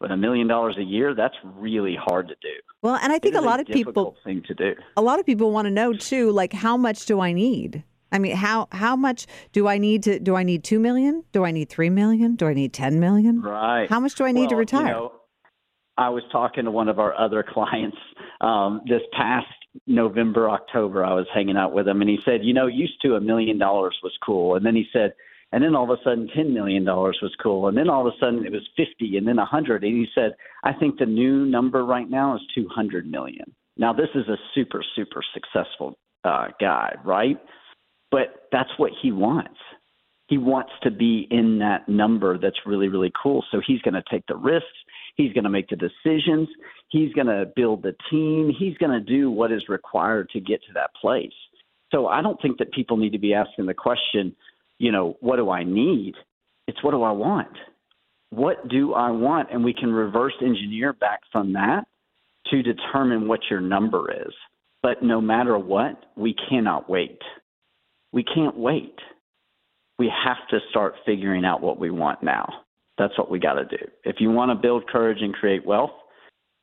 but 0.00 0.10
a 0.10 0.16
million 0.16 0.46
dollars 0.48 0.76
a 0.78 0.82
year 0.82 1.14
that's 1.14 1.34
really 1.44 1.96
hard 1.96 2.28
to 2.28 2.34
do. 2.40 2.54
Well, 2.82 2.96
and 2.96 3.12
I 3.12 3.18
think 3.18 3.34
a 3.34 3.40
lot 3.40 3.58
a 3.58 3.62
of 3.62 3.68
people 3.68 4.16
thing 4.24 4.42
to 4.48 4.54
do. 4.54 4.74
A 4.96 5.02
lot 5.02 5.20
of 5.20 5.26
people 5.26 5.50
want 5.50 5.66
to 5.66 5.70
know 5.70 5.92
too, 5.92 6.30
like 6.30 6.52
how 6.52 6.76
much 6.76 7.04
do 7.06 7.20
I 7.20 7.32
need? 7.32 7.84
I 8.12 8.18
mean, 8.18 8.36
how 8.36 8.68
how 8.70 8.94
much 8.96 9.26
do 9.52 9.66
I 9.66 9.76
need 9.78 10.04
to? 10.04 10.20
Do 10.20 10.36
I 10.36 10.44
need 10.44 10.62
two 10.62 10.78
million? 10.78 11.24
Do 11.32 11.44
I 11.44 11.50
need 11.50 11.68
three 11.68 11.90
million? 11.90 12.36
Do 12.36 12.46
I 12.46 12.54
need 12.54 12.72
ten 12.72 13.00
million? 13.00 13.42
Right. 13.42 13.90
How 13.90 13.98
much 13.98 14.14
do 14.14 14.24
I 14.24 14.32
need 14.32 14.42
well, 14.42 14.50
to 14.50 14.56
retire? 14.56 14.86
You 14.86 14.92
know, 14.92 15.12
I 15.96 16.08
was 16.10 16.22
talking 16.32 16.64
to 16.64 16.70
one 16.70 16.88
of 16.88 16.98
our 16.98 17.14
other 17.18 17.44
clients 17.46 17.96
um, 18.40 18.82
this 18.88 19.02
past 19.12 19.46
November, 19.86 20.50
October. 20.50 21.04
I 21.04 21.14
was 21.14 21.26
hanging 21.34 21.56
out 21.56 21.72
with 21.72 21.86
him, 21.86 22.00
and 22.00 22.10
he 22.10 22.18
said, 22.24 22.44
"You 22.44 22.54
know, 22.54 22.66
used 22.66 23.00
to 23.02 23.14
a 23.14 23.20
million 23.20 23.58
dollars 23.58 23.96
was 24.02 24.16
cool," 24.24 24.56
and 24.56 24.64
then 24.64 24.74
he 24.74 24.86
said, 24.92 25.14
"And 25.52 25.62
then 25.62 25.74
all 25.74 25.90
of 25.90 25.98
a 25.98 26.02
sudden, 26.02 26.28
ten 26.34 26.52
million 26.52 26.84
dollars 26.84 27.18
was 27.22 27.34
cool, 27.42 27.68
and 27.68 27.76
then 27.76 27.88
all 27.88 28.06
of 28.06 28.12
a 28.12 28.18
sudden 28.18 28.44
it 28.44 28.52
was 28.52 28.68
fifty, 28.76 29.16
and 29.16 29.26
then 29.26 29.38
a 29.38 29.44
hundred." 29.44 29.84
And 29.84 29.94
he 29.94 30.06
said, 30.14 30.34
"I 30.62 30.72
think 30.72 30.98
the 30.98 31.06
new 31.06 31.46
number 31.46 31.84
right 31.84 32.08
now 32.08 32.36
is 32.36 32.42
two 32.54 32.68
hundred 32.68 33.10
million. 33.10 33.54
Now, 33.76 33.92
this 33.92 34.10
is 34.14 34.28
a 34.28 34.36
super, 34.54 34.84
super 34.94 35.20
successful 35.34 35.98
uh, 36.24 36.48
guy, 36.60 36.94
right? 37.04 37.38
but 38.14 38.46
that's 38.52 38.70
what 38.76 38.92
he 39.02 39.10
wants. 39.10 39.58
He 40.28 40.38
wants 40.38 40.70
to 40.84 40.92
be 40.92 41.26
in 41.32 41.58
that 41.58 41.88
number 41.88 42.38
that's 42.38 42.60
really, 42.64 42.86
really 42.86 43.10
cool. 43.20 43.44
So 43.50 43.60
he's 43.66 43.80
going 43.82 43.94
to 43.94 44.04
take 44.08 44.22
the 44.28 44.36
risks. 44.36 44.68
He's 45.14 45.32
going 45.32 45.44
to 45.44 45.50
make 45.50 45.68
the 45.68 45.76
decisions. 45.76 46.48
He's 46.88 47.12
going 47.12 47.26
to 47.26 47.46
build 47.54 47.82
the 47.82 47.94
team. 48.10 48.52
He's 48.56 48.76
going 48.78 48.92
to 48.92 49.00
do 49.00 49.30
what 49.30 49.52
is 49.52 49.68
required 49.68 50.30
to 50.30 50.40
get 50.40 50.60
to 50.64 50.72
that 50.74 50.90
place. 51.00 51.32
So 51.92 52.08
I 52.08 52.22
don't 52.22 52.40
think 52.42 52.58
that 52.58 52.72
people 52.72 52.96
need 52.96 53.12
to 53.12 53.18
be 53.18 53.34
asking 53.34 53.66
the 53.66 53.74
question, 53.74 54.34
you 54.78 54.90
know, 54.90 55.16
what 55.20 55.36
do 55.36 55.50
I 55.50 55.62
need? 55.62 56.14
It's 56.66 56.82
what 56.82 56.90
do 56.90 57.02
I 57.02 57.12
want? 57.12 57.56
What 58.30 58.68
do 58.68 58.94
I 58.94 59.10
want? 59.10 59.50
And 59.52 59.62
we 59.62 59.72
can 59.72 59.92
reverse 59.92 60.34
engineer 60.40 60.92
back 60.92 61.20
from 61.30 61.52
that 61.52 61.84
to 62.50 62.62
determine 62.62 63.28
what 63.28 63.40
your 63.48 63.60
number 63.60 64.10
is. 64.10 64.32
But 64.82 65.02
no 65.02 65.20
matter 65.20 65.56
what, 65.56 66.04
we 66.16 66.34
cannot 66.48 66.90
wait 66.90 67.20
we 68.14 68.22
can't 68.22 68.56
wait. 68.56 68.94
We 69.98 70.10
have 70.24 70.36
to 70.50 70.60
start 70.70 70.94
figuring 71.04 71.44
out 71.44 71.60
what 71.60 71.80
we 71.80 71.90
want 71.90 72.22
now. 72.22 72.63
That's 72.98 73.16
what 73.18 73.30
we 73.30 73.38
got 73.38 73.54
to 73.54 73.64
do. 73.64 73.84
If 74.04 74.16
you 74.20 74.30
want 74.30 74.50
to 74.50 74.54
build 74.54 74.86
courage 74.86 75.18
and 75.20 75.34
create 75.34 75.66
wealth, 75.66 75.90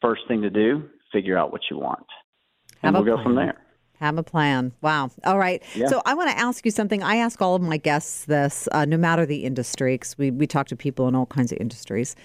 first 0.02 0.22
thing 0.28 0.42
to 0.44 0.50
do, 0.50 0.90
figure 1.12 1.38
out 1.38 1.52
what 1.52 1.62
you 1.70 1.78
want. 1.78 2.06
And 2.84 2.96
we'll 2.96 3.04
go 3.04 3.22
from 3.22 3.36
there. 3.36 3.58
Have 4.00 4.18
a 4.18 4.24
plan. 4.24 4.72
Wow. 4.82 5.12
All 5.26 5.38
right. 5.38 5.62
Yeah. 5.76 5.86
So 5.86 6.02
I 6.08 6.16
want 6.16 6.32
to 6.32 6.38
ask 6.40 6.66
you 6.66 6.72
something. 6.72 7.04
I 7.04 7.18
ask 7.18 7.40
all 7.40 7.54
of 7.54 7.62
my 7.62 7.78
guests 7.78 8.26
this, 8.26 8.68
uh, 8.72 8.84
no 8.86 8.98
matter 8.98 9.28
the 9.28 9.44
industry, 9.44 9.94
because 9.94 10.18
we, 10.18 10.32
we 10.32 10.48
talk 10.48 10.66
to 10.70 10.76
people 10.76 11.08
in 11.08 11.14
all 11.14 11.28
kinds 11.28 11.52
of 11.52 11.60
industries. 11.60 12.16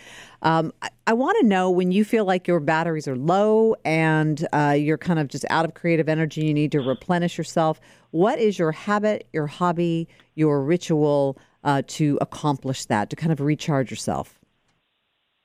Um, 0.41 0.73
I, 0.81 0.89
I 1.07 1.13
want 1.13 1.37
to 1.43 1.47
know 1.47 1.69
when 1.69 1.93
you 1.93 2.03
feel 2.03 2.25
like 2.25 2.49
your 2.49 2.61
batteries 2.61 3.07
are 3.07 3.17
low 3.17 3.77
and 3.85 4.49
uh, 4.55 4.75
you're 4.79 4.97
kind 4.97 5.19
of 5.19 5.29
just 5.29 5.45
out 5.51 5.67
of 5.67 5.75
creative 5.75 6.09
energy, 6.09 6.47
you 6.47 6.55
need 6.55 6.73
to 6.73 6.81
replenish 6.81 7.37
yourself. 7.37 7.79
What 8.11 8.39
is 8.39 8.59
your 8.59 8.73
habit, 8.73 9.29
your 9.35 9.47
hobby, 9.47 10.09
your 10.35 10.63
ritual 10.63 11.37
uh, 11.67 11.83
to 11.87 12.17
accomplish 12.23 12.87
that, 12.87 13.11
to 13.11 13.17
kind 13.17 13.33
of 13.33 13.41
recharge 13.41 13.91
yourself? 13.91 14.39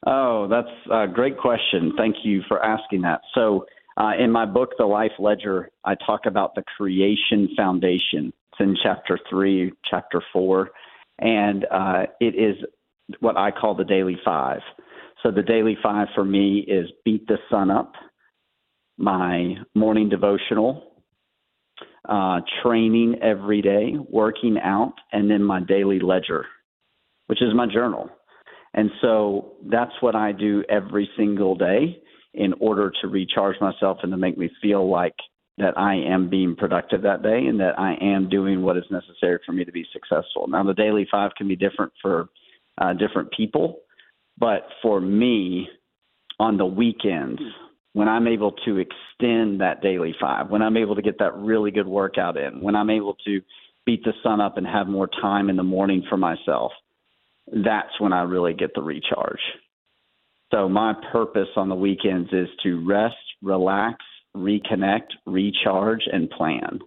Oh, 0.07 0.47
that's 0.47 0.69
a 0.91 1.07
great 1.07 1.38
question. 1.38 1.93
Thank 1.97 2.15
you 2.23 2.41
for 2.47 2.63
asking 2.63 3.01
that. 3.01 3.21
So, 3.36 3.65
uh, 3.97 4.13
in 4.17 4.31
my 4.31 4.45
book, 4.45 4.69
The 4.77 4.86
Life 4.86 5.12
Ledger, 5.19 5.69
I 5.84 5.95
talk 5.95 6.21
about 6.25 6.55
the 6.55 6.63
creation 6.77 7.49
foundation. 7.57 8.31
It's 8.53 8.62
in 8.62 8.77
chapter 8.81 9.19
three, 9.29 9.73
chapter 9.84 10.23
four, 10.31 10.71
and 11.19 11.65
uh, 11.69 12.03
it 12.21 12.36
is 12.36 12.55
what 13.19 13.36
I 13.36 13.51
call 13.51 13.75
the 13.75 13.84
daily 13.84 14.17
five. 14.23 14.62
So 15.21 15.29
the 15.29 15.43
daily 15.43 15.77
five 15.84 16.07
for 16.15 16.23
me 16.23 16.60
is 16.60 16.88
beat 17.03 17.27
the 17.27 17.38
sun 17.49 17.69
up, 17.69 17.93
my 18.97 19.55
morning 19.75 20.10
devotional, 20.10 20.90
uh, 22.12 22.41
training 22.62 23.15
every 23.21 23.62
day, 23.62 23.93
working 24.10 24.58
out, 24.62 24.93
and 25.13 25.32
then 25.32 25.41
my 25.41 25.62
daily 25.62 26.00
ledger, 26.00 26.45
which 27.28 27.41
is 27.41 27.54
my 27.56 27.65
journal. 27.65 28.10
And 28.74 28.91
so 29.02 29.54
that's 29.69 29.93
what 30.02 30.13
I 30.13 30.34
do 30.34 30.63
every 30.69 31.10
single 31.17 31.56
day 31.56 32.02
in 32.34 32.54
order 32.60 32.91
to 33.02 33.08
recharge 33.08 33.56
myself 33.62 34.00
and 34.04 34.12
to 34.12 34.17
make 34.17 34.38
me 34.38 34.50
feel 34.62 34.89
like 34.89 35.15
that 35.58 35.78
I 35.78 35.95
am 35.95 36.30
being 36.30 36.56
productive 36.56 37.02
that 37.04 37.24
day 37.24 37.45
and 37.47 37.60
that 37.62 37.80
I 37.80 37.95
am 38.02 38.30
doing 38.30 38.62
what 38.62 38.78
is 38.78 38.84
necessary 38.91 39.39
for 39.45 39.54
me 39.54 39.63
to 39.63 39.71
be 39.71 39.86
successful. 39.93 40.47
Now, 40.47 40.63
the 40.63 40.74
daily 40.74 41.08
five 41.10 41.32
can 41.38 41.47
be 41.47 41.56
different 41.56 41.93
for 42.02 42.28
uh, 42.78 42.93
different 42.93 43.32
people, 43.32 43.80
but 44.38 44.67
for 44.82 45.00
me, 45.00 45.69
on 46.39 46.58
the 46.58 46.65
weekends, 46.65 47.41
when 47.93 48.08
I'm 48.08 48.27
able 48.27 48.54
to 48.65 48.77
extend 48.77 49.62
that 49.62 49.82
daily 49.82 50.15
five, 50.19 50.49
when 50.49 50.62
I'm 50.62 50.77
able 50.77 50.95
to 50.95 51.01
get 51.01 51.19
that 51.19 51.36
really 51.36 51.71
good 51.71 51.88
workout 51.88 52.38
in, 52.38 52.62
when 52.62 52.75
I'm 52.75 52.89
able 52.89 53.15
to 53.25 53.41
beat 53.86 54.04
the 54.04 54.13
sun 54.23 54.39
up 54.39 54.58
and 54.58 54.65
have 54.65 54.88
more 54.88 55.10
time 55.21 55.49
in 55.49 55.58
the 55.58 55.63
morning 55.63 56.04
for 56.10 56.17
myself, 56.17 56.71
that's 57.47 57.99
when 57.99 58.13
I 58.13 58.23
really 58.23 58.54
get 58.54 58.73
the 58.75 58.82
recharge. 58.82 59.41
So 60.51 60.69
my 60.69 60.93
purpose 61.12 61.47
on 61.56 61.69
the 61.69 61.75
weekends 61.75 62.30
is 62.32 62.47
to 62.63 62.86
rest, 62.86 63.15
relax, 63.41 63.97
reconnect, 64.36 65.08
recharge, 65.25 66.04
and 66.12 66.30
plan. 66.30 66.80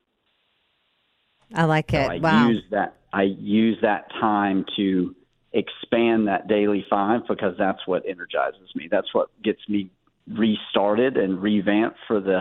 I 1.55 1.65
like 1.65 1.93
it. 1.93 2.07
So 2.07 2.13
I 2.13 2.19
wow. 2.19 2.49
use 2.49 2.63
that 2.71 2.97
I 3.13 3.23
use 3.23 3.79
that 3.83 4.11
time 4.21 4.65
to 4.77 5.15
expand 5.53 6.27
that 6.27 6.49
daily 6.49 6.85
five 6.91 7.21
because 7.29 7.55
that's 7.59 7.79
what 7.87 8.03
energizes 8.09 8.75
me. 8.75 8.89
That's 8.91 9.13
what 9.15 9.29
gets 9.43 9.61
me 9.69 9.91
restarted 10.29 11.17
and 11.17 11.41
revamped 11.43 11.99
for 12.07 12.21
the 12.21 12.41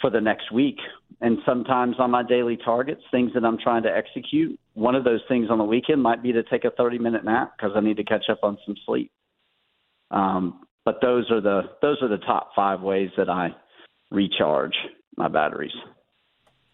for 0.00 0.10
the 0.10 0.20
next 0.20 0.52
week. 0.52 0.76
And 1.20 1.38
sometimes 1.44 1.96
on 1.98 2.12
my 2.12 2.22
daily 2.22 2.56
targets, 2.56 3.02
things 3.10 3.32
that 3.34 3.44
I'm 3.44 3.58
trying 3.58 3.82
to 3.82 3.88
execute, 3.88 4.58
one 4.74 4.94
of 4.94 5.02
those 5.02 5.20
things 5.28 5.48
on 5.50 5.58
the 5.58 5.64
weekend 5.64 6.00
might 6.00 6.22
be 6.22 6.32
to 6.32 6.44
take 6.44 6.64
a 6.64 6.70
30 6.70 6.98
minute 6.98 7.24
nap 7.24 7.54
because 7.56 7.72
I 7.76 7.80
need 7.80 7.96
to 7.96 8.04
catch 8.04 8.26
up 8.30 8.40
on 8.42 8.58
some 8.64 8.76
sleep. 8.86 9.10
Um, 10.10 10.60
but 10.84 11.00
those 11.02 11.30
are 11.30 11.40
the 11.40 11.62
those 11.82 11.98
are 12.02 12.08
the 12.08 12.18
top 12.18 12.50
five 12.54 12.80
ways 12.80 13.10
that 13.16 13.28
I 13.28 13.50
recharge 14.10 14.74
my 15.16 15.28
batteries. 15.28 15.74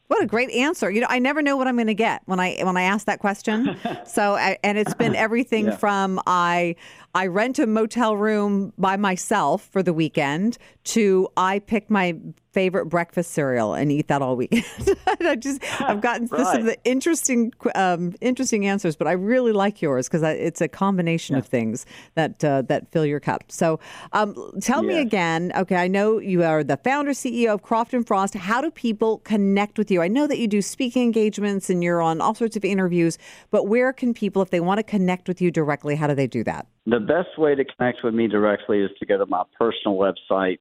What 0.08 0.22
a 0.22 0.26
great 0.26 0.50
answer! 0.50 0.90
You 0.90 1.00
know, 1.00 1.06
I 1.08 1.18
never 1.18 1.40
know 1.40 1.56
what 1.56 1.66
I'm 1.66 1.76
going 1.76 1.86
to 1.86 1.94
get 1.94 2.22
when 2.26 2.38
I 2.38 2.58
when 2.62 2.76
I 2.76 2.82
ask 2.82 3.06
that 3.06 3.20
question. 3.20 3.76
so, 4.06 4.36
and 4.36 4.76
it's 4.78 4.94
been 4.94 5.16
everything 5.16 5.66
yeah. 5.66 5.76
from 5.76 6.20
I 6.26 6.76
I 7.14 7.26
rent 7.26 7.58
a 7.58 7.66
motel 7.66 8.16
room 8.16 8.72
by 8.76 8.96
myself 8.96 9.66
for 9.72 9.82
the 9.82 9.92
weekend 9.92 10.58
to 10.84 11.28
I 11.36 11.60
pick 11.60 11.88
my 11.90 12.16
favorite 12.54 12.86
breakfast 12.86 13.32
cereal 13.32 13.74
and 13.74 13.90
eat 13.90 14.08
that 14.08 14.22
all 14.22 14.36
weekend. 14.36 14.64
I 15.20 15.36
just 15.36 15.60
I've 15.80 16.00
gotten 16.00 16.28
right. 16.28 16.38
this 16.38 16.54
is 16.60 16.64
the 16.64 16.78
interesting 16.84 17.52
um, 17.74 18.14
interesting 18.20 18.66
answers, 18.66 18.96
but 18.96 19.08
I 19.08 19.12
really 19.12 19.52
like 19.52 19.82
yours 19.82 20.08
because 20.08 20.22
it's 20.22 20.60
a 20.60 20.68
combination 20.68 21.34
yeah. 21.34 21.40
of 21.40 21.46
things 21.46 21.84
that 22.14 22.42
uh, 22.44 22.62
that 22.62 22.90
fill 22.90 23.04
your 23.04 23.20
cup. 23.20 23.44
So 23.48 23.80
um, 24.12 24.34
tell 24.60 24.82
yeah. 24.84 24.88
me 24.88 24.98
again. 25.00 25.52
Okay, 25.56 25.76
I 25.76 25.88
know 25.88 26.18
you 26.18 26.44
are 26.44 26.62
the 26.62 26.76
founder 26.78 27.10
CEO 27.10 27.52
of 27.54 27.62
Croft 27.62 27.92
and 27.92 28.06
Frost. 28.06 28.34
How 28.34 28.60
do 28.60 28.70
people 28.70 29.18
connect 29.18 29.76
with 29.76 29.90
you? 29.90 30.00
I 30.00 30.08
know 30.08 30.26
that 30.26 30.38
you 30.38 30.46
do 30.46 30.62
speaking 30.62 31.02
engagements 31.02 31.68
and 31.68 31.82
you're 31.82 32.00
on 32.00 32.20
all 32.20 32.34
sorts 32.34 32.56
of 32.56 32.64
interviews, 32.64 33.18
but 33.50 33.66
where 33.66 33.92
can 33.92 34.14
people, 34.14 34.40
if 34.42 34.50
they 34.50 34.60
want 34.60 34.78
to 34.78 34.84
connect 34.84 35.28
with 35.28 35.42
you 35.42 35.50
directly, 35.50 35.96
how 35.96 36.06
do 36.06 36.14
they 36.14 36.26
do 36.26 36.44
that? 36.44 36.66
The 36.86 37.00
best 37.00 37.38
way 37.38 37.54
to 37.54 37.64
connect 37.64 38.04
with 38.04 38.14
me 38.14 38.28
directly 38.28 38.80
is 38.80 38.90
to 39.00 39.06
go 39.06 39.18
to 39.18 39.26
my 39.26 39.42
personal 39.58 39.96
website, 39.96 40.58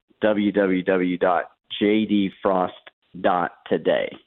www.jdfrost.today. 1.82 4.18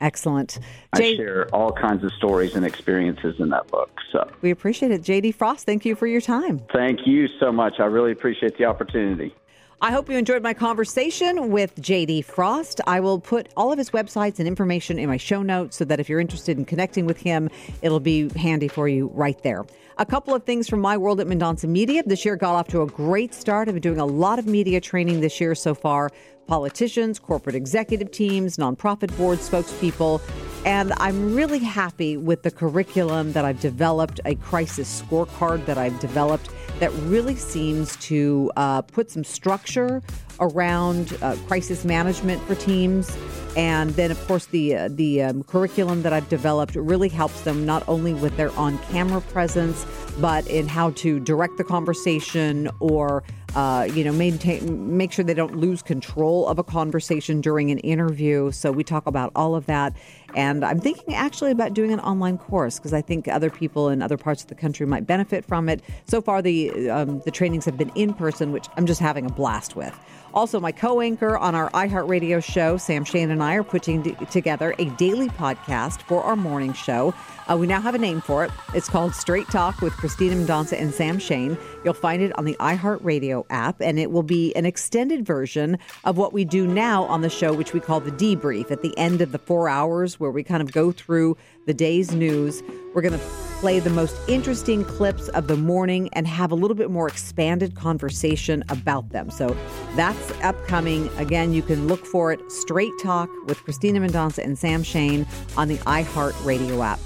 Excellent. 0.00 0.60
I 0.92 1.16
share 1.16 1.52
all 1.52 1.72
kinds 1.72 2.04
of 2.04 2.12
stories 2.12 2.54
and 2.54 2.64
experiences 2.64 3.34
in 3.40 3.48
that 3.48 3.66
book. 3.66 3.90
So 4.12 4.30
we 4.42 4.52
appreciate 4.52 4.92
it. 4.92 5.02
JD 5.02 5.34
Frost, 5.34 5.66
thank 5.66 5.84
you 5.84 5.96
for 5.96 6.06
your 6.06 6.20
time. 6.20 6.60
Thank 6.72 7.00
you 7.04 7.26
so 7.40 7.50
much. 7.50 7.80
I 7.80 7.86
really 7.86 8.12
appreciate 8.12 8.56
the 8.58 8.66
opportunity. 8.66 9.34
I 9.80 9.92
hope 9.92 10.10
you 10.10 10.18
enjoyed 10.18 10.42
my 10.42 10.54
conversation 10.54 11.52
with 11.52 11.76
JD 11.76 12.24
Frost. 12.24 12.80
I 12.88 12.98
will 12.98 13.20
put 13.20 13.48
all 13.56 13.70
of 13.70 13.78
his 13.78 13.90
websites 13.90 14.40
and 14.40 14.48
information 14.48 14.98
in 14.98 15.08
my 15.08 15.18
show 15.18 15.40
notes 15.40 15.76
so 15.76 15.84
that 15.84 16.00
if 16.00 16.08
you're 16.08 16.18
interested 16.18 16.58
in 16.58 16.64
connecting 16.64 17.06
with 17.06 17.18
him, 17.18 17.48
it'll 17.80 18.00
be 18.00 18.28
handy 18.30 18.66
for 18.66 18.88
you 18.88 19.08
right 19.14 19.40
there. 19.44 19.64
A 19.98 20.04
couple 20.04 20.34
of 20.34 20.42
things 20.42 20.68
from 20.68 20.80
my 20.80 20.96
world 20.96 21.20
at 21.20 21.28
Mendonca 21.28 21.68
Media. 21.68 22.02
This 22.04 22.24
year 22.24 22.34
got 22.34 22.56
off 22.56 22.66
to 22.68 22.82
a 22.82 22.86
great 22.86 23.32
start. 23.32 23.68
I've 23.68 23.74
been 23.74 23.80
doing 23.80 24.00
a 24.00 24.06
lot 24.06 24.40
of 24.40 24.48
media 24.48 24.80
training 24.80 25.20
this 25.20 25.40
year 25.40 25.54
so 25.54 25.76
far 25.76 26.10
politicians, 26.48 27.20
corporate 27.20 27.54
executive 27.54 28.10
teams, 28.10 28.56
nonprofit 28.56 29.16
board 29.16 29.38
spokespeople. 29.38 30.20
And 30.64 30.92
I'm 30.98 31.34
really 31.34 31.60
happy 31.60 32.16
with 32.16 32.42
the 32.42 32.50
curriculum 32.50 33.32
that 33.32 33.44
I've 33.44 33.60
developed, 33.60 34.20
a 34.24 34.34
crisis 34.34 35.02
scorecard 35.02 35.64
that 35.66 35.78
I've 35.78 35.98
developed 36.00 36.50
that 36.80 36.92
really 37.04 37.36
seems 37.36 37.96
to 37.96 38.50
uh, 38.56 38.82
put 38.82 39.10
some 39.10 39.24
structure 39.24 40.02
around 40.40 41.16
uh, 41.20 41.36
crisis 41.48 41.84
management 41.84 42.40
for 42.42 42.54
teams. 42.54 43.16
And 43.56 43.90
then, 43.90 44.10
of 44.10 44.26
course, 44.28 44.46
the 44.46 44.76
uh, 44.76 44.88
the 44.92 45.22
um, 45.22 45.42
curriculum 45.42 46.02
that 46.02 46.12
I've 46.12 46.28
developed 46.28 46.76
really 46.76 47.08
helps 47.08 47.40
them 47.40 47.66
not 47.66 47.82
only 47.88 48.14
with 48.14 48.36
their 48.36 48.50
on 48.56 48.78
camera 48.90 49.20
presence, 49.20 49.84
but 50.20 50.46
in 50.46 50.68
how 50.68 50.90
to 50.90 51.18
direct 51.18 51.56
the 51.56 51.64
conversation 51.64 52.70
or 52.78 53.24
uh, 53.54 53.88
you 53.92 54.04
know, 54.04 54.12
maintain, 54.12 54.96
make 54.96 55.10
sure 55.10 55.24
they 55.24 55.34
don't 55.34 55.56
lose 55.56 55.82
control 55.82 56.46
of 56.46 56.58
a 56.58 56.64
conversation 56.64 57.40
during 57.40 57.70
an 57.70 57.78
interview. 57.78 58.50
So 58.50 58.70
we 58.70 58.84
talk 58.84 59.06
about 59.06 59.32
all 59.34 59.54
of 59.54 59.66
that. 59.66 59.94
And 60.34 60.64
I'm 60.64 60.78
thinking 60.80 61.14
actually 61.14 61.50
about 61.50 61.72
doing 61.74 61.92
an 61.92 62.00
online 62.00 62.38
course 62.38 62.78
because 62.78 62.92
I 62.92 63.00
think 63.00 63.28
other 63.28 63.50
people 63.50 63.88
in 63.88 64.02
other 64.02 64.16
parts 64.16 64.42
of 64.42 64.48
the 64.48 64.54
country 64.54 64.86
might 64.86 65.06
benefit 65.06 65.44
from 65.44 65.68
it. 65.68 65.82
So 66.04 66.20
far, 66.20 66.42
the 66.42 66.90
um, 66.90 67.20
the 67.20 67.30
trainings 67.30 67.64
have 67.64 67.78
been 67.78 67.90
in 67.94 68.12
person, 68.12 68.52
which 68.52 68.66
I'm 68.76 68.86
just 68.86 69.00
having 69.00 69.26
a 69.26 69.30
blast 69.30 69.74
with. 69.74 69.98
Also, 70.34 70.60
my 70.60 70.72
co 70.72 71.00
anchor 71.00 71.36
on 71.38 71.54
our 71.54 71.70
iHeartRadio 71.70 72.42
show, 72.42 72.76
Sam 72.76 73.04
Shane, 73.04 73.30
and 73.30 73.42
I 73.42 73.54
are 73.54 73.64
putting 73.64 74.14
together 74.26 74.74
a 74.78 74.84
daily 74.90 75.28
podcast 75.28 76.02
for 76.02 76.22
our 76.22 76.36
morning 76.36 76.72
show. 76.72 77.14
Uh, 77.50 77.56
we 77.56 77.66
now 77.66 77.80
have 77.80 77.94
a 77.94 77.98
name 77.98 78.20
for 78.20 78.44
it. 78.44 78.50
It's 78.74 78.90
called 78.90 79.14
Straight 79.14 79.48
Talk 79.48 79.80
with 79.80 79.94
Christina 79.94 80.36
Mendonca 80.36 80.78
and 80.78 80.92
Sam 80.92 81.18
Shane. 81.18 81.56
You'll 81.82 81.94
find 81.94 82.22
it 82.22 82.36
on 82.38 82.44
the 82.44 82.54
iHeartRadio 82.60 83.46
app, 83.48 83.80
and 83.80 83.98
it 83.98 84.10
will 84.10 84.22
be 84.22 84.54
an 84.54 84.66
extended 84.66 85.24
version 85.24 85.78
of 86.04 86.18
what 86.18 86.34
we 86.34 86.44
do 86.44 86.66
now 86.66 87.04
on 87.04 87.22
the 87.22 87.30
show, 87.30 87.54
which 87.54 87.72
we 87.72 87.80
call 87.80 88.00
the 88.00 88.12
debrief 88.12 88.70
at 88.70 88.82
the 88.82 88.96
end 88.98 89.22
of 89.22 89.32
the 89.32 89.38
four 89.38 89.68
hours, 89.68 90.20
where 90.20 90.30
we 90.30 90.42
kind 90.42 90.60
of 90.60 90.72
go 90.72 90.92
through 90.92 91.38
the 91.68 91.74
day's 91.74 92.12
news. 92.12 92.62
We're 92.94 93.02
going 93.02 93.18
to 93.18 93.24
play 93.60 93.78
the 93.78 93.90
most 93.90 94.16
interesting 94.26 94.84
clips 94.84 95.28
of 95.28 95.48
the 95.48 95.56
morning 95.56 96.08
and 96.14 96.26
have 96.26 96.50
a 96.50 96.54
little 96.54 96.74
bit 96.74 96.90
more 96.90 97.06
expanded 97.06 97.74
conversation 97.74 98.64
about 98.70 99.10
them. 99.10 99.30
So 99.30 99.54
that's 99.94 100.30
upcoming. 100.42 101.08
Again, 101.18 101.52
you 101.52 101.60
can 101.60 101.86
look 101.86 102.06
for 102.06 102.32
it 102.32 102.40
Straight 102.50 102.92
Talk 103.02 103.28
with 103.46 103.62
Christina 103.64 104.00
Mendonca 104.00 104.42
and 104.42 104.58
Sam 104.58 104.82
Shane 104.82 105.26
on 105.58 105.68
the 105.68 105.76
iHeart 105.78 106.42
Radio 106.46 106.82
app. 106.82 107.00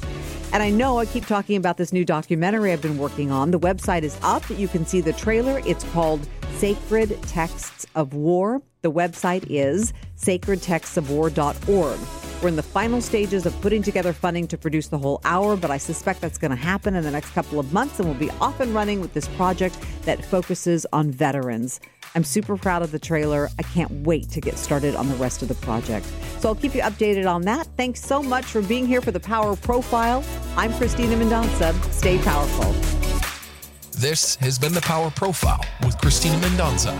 And 0.52 0.62
I 0.62 0.70
know 0.70 0.98
I 0.98 1.06
keep 1.06 1.26
talking 1.26 1.56
about 1.56 1.76
this 1.76 1.92
new 1.92 2.04
documentary 2.04 2.72
I've 2.72 2.82
been 2.82 2.98
working 2.98 3.32
on. 3.32 3.50
The 3.50 3.58
website 3.58 4.02
is 4.02 4.16
up. 4.22 4.48
You 4.48 4.68
can 4.68 4.86
see 4.86 5.00
the 5.00 5.14
trailer. 5.14 5.60
It's 5.66 5.82
called 5.92 6.28
Sacred 6.54 7.20
Texts 7.24 7.84
of 7.96 8.14
War. 8.14 8.62
The 8.82 8.92
website 8.92 9.44
is 9.48 9.92
sacredtextsofwar.org. 10.16 12.21
We're 12.42 12.48
in 12.48 12.56
the 12.56 12.62
final 12.64 13.00
stages 13.00 13.46
of 13.46 13.58
putting 13.60 13.82
together 13.82 14.12
funding 14.12 14.48
to 14.48 14.58
produce 14.58 14.88
the 14.88 14.98
whole 14.98 15.20
hour, 15.24 15.56
but 15.56 15.70
I 15.70 15.76
suspect 15.76 16.20
that's 16.20 16.38
going 16.38 16.50
to 16.50 16.56
happen 16.56 16.96
in 16.96 17.04
the 17.04 17.10
next 17.12 17.30
couple 17.30 17.60
of 17.60 17.72
months, 17.72 18.00
and 18.00 18.08
we'll 18.08 18.18
be 18.18 18.30
off 18.40 18.58
and 18.58 18.74
running 18.74 19.00
with 19.00 19.14
this 19.14 19.28
project 19.28 19.78
that 20.06 20.24
focuses 20.24 20.84
on 20.92 21.12
veterans. 21.12 21.78
I'm 22.16 22.24
super 22.24 22.56
proud 22.56 22.82
of 22.82 22.90
the 22.90 22.98
trailer. 22.98 23.48
I 23.60 23.62
can't 23.62 23.92
wait 24.04 24.28
to 24.30 24.40
get 24.40 24.58
started 24.58 24.96
on 24.96 25.08
the 25.08 25.14
rest 25.14 25.42
of 25.42 25.48
the 25.48 25.54
project. 25.54 26.04
So 26.40 26.48
I'll 26.48 26.56
keep 26.56 26.74
you 26.74 26.82
updated 26.82 27.32
on 27.32 27.42
that. 27.42 27.68
Thanks 27.76 28.02
so 28.02 28.20
much 28.20 28.44
for 28.44 28.60
being 28.60 28.88
here 28.88 29.00
for 29.00 29.12
the 29.12 29.20
Power 29.20 29.54
Profile. 29.54 30.24
I'm 30.56 30.72
Christina 30.72 31.14
Mendonca. 31.14 31.80
Stay 31.92 32.18
powerful. 32.18 32.72
This 33.92 34.34
has 34.36 34.58
been 34.58 34.72
the 34.72 34.80
Power 34.80 35.12
Profile 35.12 35.64
with 35.86 35.96
Christina 35.98 36.38
Mendonca. 36.38 36.98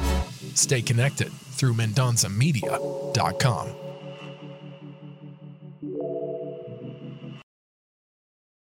Stay 0.56 0.82
connected 0.82 1.32
through 1.32 1.74
MendoncaMedia.com. 1.74 3.81